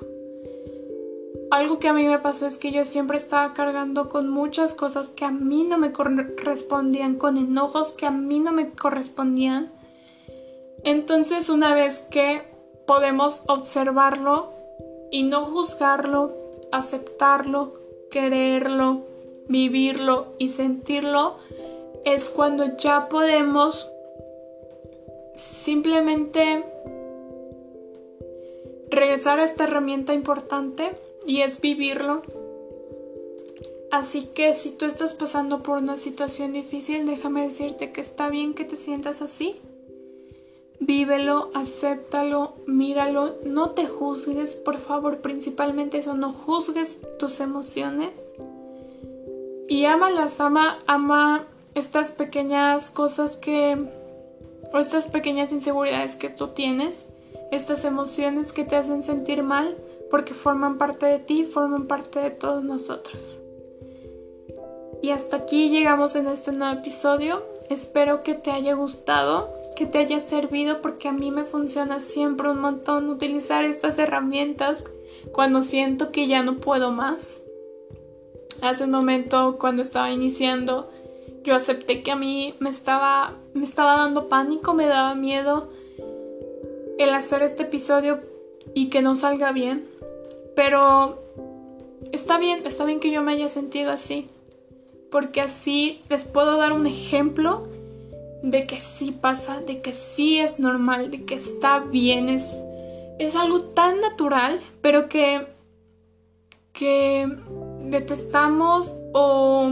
Algo 1.55 1.79
que 1.79 1.87
a 1.87 1.93
mí 1.93 2.03
me 2.03 2.19
pasó 2.19 2.47
es 2.47 2.57
que 2.57 2.71
yo 2.71 2.83
siempre 2.83 3.15
estaba 3.15 3.53
cargando 3.53 4.09
con 4.09 4.29
muchas 4.29 4.73
cosas 4.73 5.11
que 5.11 5.23
a 5.23 5.31
mí 5.31 5.63
no 5.63 5.77
me 5.77 5.93
correspondían, 5.93 7.15
con 7.15 7.37
enojos 7.37 7.93
que 7.93 8.05
a 8.05 8.11
mí 8.11 8.41
no 8.41 8.51
me 8.51 8.71
correspondían. 8.71 9.71
Entonces 10.83 11.47
una 11.47 11.73
vez 11.73 12.01
que 12.11 12.41
podemos 12.85 13.41
observarlo 13.47 14.51
y 15.11 15.23
no 15.23 15.45
juzgarlo, 15.45 16.35
aceptarlo, 16.73 17.71
quererlo, 18.11 19.05
vivirlo 19.47 20.35
y 20.37 20.49
sentirlo, 20.49 21.37
es 22.03 22.29
cuando 22.29 22.75
ya 22.75 23.07
podemos 23.07 23.89
simplemente 25.33 26.65
regresar 28.89 29.39
a 29.39 29.45
esta 29.45 29.63
herramienta 29.63 30.13
importante 30.13 31.04
y 31.25 31.41
es 31.41 31.61
vivirlo. 31.61 32.21
Así 33.91 34.25
que 34.25 34.53
si 34.53 34.71
tú 34.71 34.85
estás 34.85 35.13
pasando 35.13 35.63
por 35.63 35.77
una 35.77 35.97
situación 35.97 36.51
difícil, 36.53 37.05
déjame 37.05 37.43
decirte 37.43 37.91
que 37.91 38.01
está 38.01 38.29
bien 38.29 38.53
que 38.53 38.65
te 38.65 38.77
sientas 38.77 39.21
así. 39.21 39.55
Vívelo, 40.79 41.49
acéptalo, 41.53 42.55
míralo, 42.67 43.35
no 43.45 43.71
te 43.71 43.87
juzgues, 43.87 44.55
por 44.55 44.77
favor, 44.77 45.19
principalmente 45.19 45.99
eso, 45.99 46.15
no 46.15 46.33
juzgues 46.33 46.99
tus 47.17 47.39
emociones. 47.39 48.11
Y 49.69 49.85
ámalas, 49.85 50.41
ama, 50.41 50.79
ama 50.85 51.47
estas 51.73 52.11
pequeñas 52.11 52.89
cosas 52.89 53.37
que 53.37 53.77
o 54.73 54.77
estas 54.77 55.07
pequeñas 55.07 55.51
inseguridades 55.53 56.15
que 56.15 56.29
tú 56.29 56.49
tienes, 56.49 57.07
estas 57.51 57.85
emociones 57.85 58.51
que 58.51 58.65
te 58.65 58.75
hacen 58.75 59.01
sentir 59.03 59.41
mal, 59.41 59.77
porque 60.09 60.33
forman 60.33 60.77
parte 60.77 61.05
de 61.05 61.19
ti, 61.19 61.45
forman 61.45 61.87
parte 61.87 62.19
de 62.19 62.31
todos 62.31 62.63
nosotros. 62.63 63.39
Y 65.01 65.11
hasta 65.11 65.37
aquí 65.37 65.69
llegamos 65.69 66.15
en 66.15 66.27
este 66.27 66.51
nuevo 66.51 66.79
episodio. 66.79 67.45
Espero 67.69 68.23
que 68.23 68.33
te 68.33 68.51
haya 68.51 68.73
gustado, 68.73 69.53
que 69.75 69.85
te 69.85 69.99
haya 69.99 70.19
servido, 70.19 70.81
porque 70.81 71.07
a 71.07 71.11
mí 71.11 71.31
me 71.31 71.43
funciona 71.43 71.99
siempre 71.99 72.49
un 72.49 72.59
montón 72.59 73.09
utilizar 73.09 73.65
estas 73.65 73.99
herramientas 73.99 74.83
cuando 75.31 75.61
siento 75.61 76.11
que 76.11 76.27
ya 76.27 76.43
no 76.43 76.57
puedo 76.57 76.91
más. 76.91 77.43
Hace 78.61 78.85
un 78.85 78.91
momento, 78.91 79.57
cuando 79.59 79.81
estaba 79.81 80.11
iniciando, 80.11 80.89
yo 81.43 81.55
acepté 81.55 82.01
que 82.01 82.11
a 82.11 82.15
mí 82.15 82.55
me 82.59 82.69
estaba, 82.69 83.35
me 83.53 83.63
estaba 83.63 83.97
dando 83.97 84.27
pánico, 84.29 84.73
me 84.73 84.87
daba 84.87 85.13
miedo 85.13 85.69
el 86.97 87.09
hacer 87.09 87.43
este 87.43 87.63
episodio 87.63 88.21
y 88.73 88.89
que 88.89 89.01
no 89.01 89.15
salga 89.15 89.51
bien. 89.51 89.87
Pero 90.55 91.21
está 92.11 92.37
bien, 92.37 92.65
está 92.65 92.85
bien 92.85 92.99
que 92.99 93.11
yo 93.11 93.21
me 93.21 93.33
haya 93.33 93.49
sentido 93.49 93.91
así. 93.91 94.29
Porque 95.11 95.41
así 95.41 96.01
les 96.09 96.25
puedo 96.25 96.57
dar 96.57 96.73
un 96.73 96.87
ejemplo 96.87 97.67
de 98.41 98.67
que 98.67 98.79
sí 98.79 99.11
pasa, 99.11 99.59
de 99.61 99.81
que 99.81 99.93
sí 99.93 100.39
es 100.39 100.59
normal, 100.59 101.11
de 101.11 101.25
que 101.25 101.35
está 101.35 101.79
bien, 101.79 102.29
es, 102.29 102.59
es 103.17 103.35
algo 103.35 103.61
tan 103.61 104.01
natural, 104.01 104.61
pero 104.81 105.09
que, 105.09 105.47
que 106.73 107.27
detestamos 107.81 108.95
o 109.13 109.71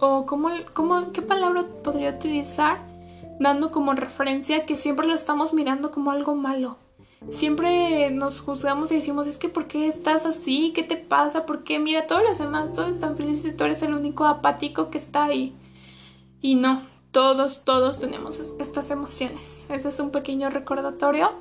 o 0.00 0.26
cómo, 0.26 0.50
cómo, 0.74 1.12
qué 1.12 1.22
palabra 1.22 1.64
podría 1.82 2.10
utilizar 2.10 2.78
dando 3.40 3.70
como 3.70 3.92
referencia 3.92 4.66
que 4.66 4.76
siempre 4.76 5.06
lo 5.06 5.14
estamos 5.14 5.54
mirando 5.54 5.90
como 5.90 6.10
algo 6.10 6.34
malo. 6.34 6.76
Siempre 7.30 8.10
nos 8.10 8.40
juzgamos 8.40 8.90
y 8.90 8.96
decimos, 8.96 9.26
es 9.26 9.38
que 9.38 9.48
¿por 9.48 9.66
qué 9.66 9.86
estás 9.86 10.24
así? 10.24 10.72
¿Qué 10.74 10.82
te 10.82 10.96
pasa? 10.96 11.46
¿Por 11.46 11.64
qué? 11.64 11.78
Mira, 11.78 12.06
todos 12.06 12.22
los 12.22 12.38
demás, 12.38 12.72
todos 12.72 12.90
están 12.90 13.16
felices 13.16 13.56
tú 13.56 13.64
eres 13.64 13.82
el 13.82 13.94
único 13.94 14.24
apático 14.24 14.88
que 14.88 14.98
está 14.98 15.24
ahí. 15.24 15.54
Y 16.40 16.54
no, 16.54 16.82
todos, 17.10 17.64
todos 17.64 17.98
tenemos 17.98 18.38
estas 18.38 18.90
emociones. 18.90 19.66
Este 19.68 19.88
es 19.88 20.00
un 20.00 20.10
pequeño 20.10 20.48
recordatorio. 20.48 21.32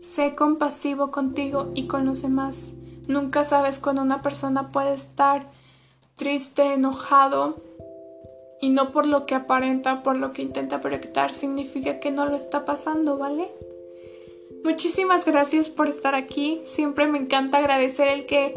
Sé 0.00 0.34
compasivo 0.34 1.10
contigo 1.10 1.72
y 1.74 1.88
con 1.88 2.06
los 2.06 2.22
demás. 2.22 2.74
Nunca 3.08 3.44
sabes 3.44 3.78
cuando 3.78 4.02
una 4.02 4.22
persona 4.22 4.70
puede 4.70 4.94
estar 4.94 5.50
triste, 6.14 6.74
enojado, 6.74 7.56
y 8.60 8.70
no 8.70 8.92
por 8.92 9.04
lo 9.04 9.26
que 9.26 9.34
aparenta, 9.34 10.02
por 10.02 10.16
lo 10.16 10.32
que 10.32 10.42
intenta 10.42 10.80
proyectar, 10.80 11.34
significa 11.34 12.00
que 12.00 12.10
no 12.10 12.24
lo 12.26 12.36
está 12.36 12.64
pasando, 12.64 13.18
¿vale? 13.18 13.52
Muchísimas 14.64 15.26
gracias 15.26 15.68
por 15.68 15.88
estar 15.88 16.14
aquí. 16.14 16.62
Siempre 16.64 17.06
me 17.06 17.18
encanta 17.18 17.58
agradecer 17.58 18.08
el 18.08 18.24
que 18.24 18.56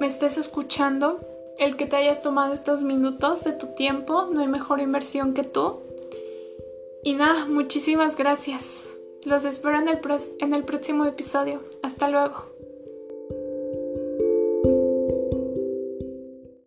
me 0.00 0.06
estés 0.06 0.38
escuchando, 0.38 1.20
el 1.58 1.76
que 1.76 1.86
te 1.86 1.96
hayas 1.96 2.22
tomado 2.22 2.54
estos 2.54 2.82
minutos 2.82 3.44
de 3.44 3.52
tu 3.52 3.74
tiempo. 3.74 4.28
No 4.32 4.40
hay 4.40 4.48
mejor 4.48 4.80
inversión 4.80 5.34
que 5.34 5.44
tú. 5.44 5.80
Y 7.04 7.12
nada, 7.12 7.44
muchísimas 7.44 8.16
gracias. 8.16 8.94
Los 9.24 9.44
espero 9.44 9.78
en 9.78 9.88
el, 9.88 10.00
en 10.40 10.54
el 10.54 10.64
próximo 10.64 11.04
episodio. 11.04 11.60
Hasta 11.82 12.08
luego. 12.08 12.51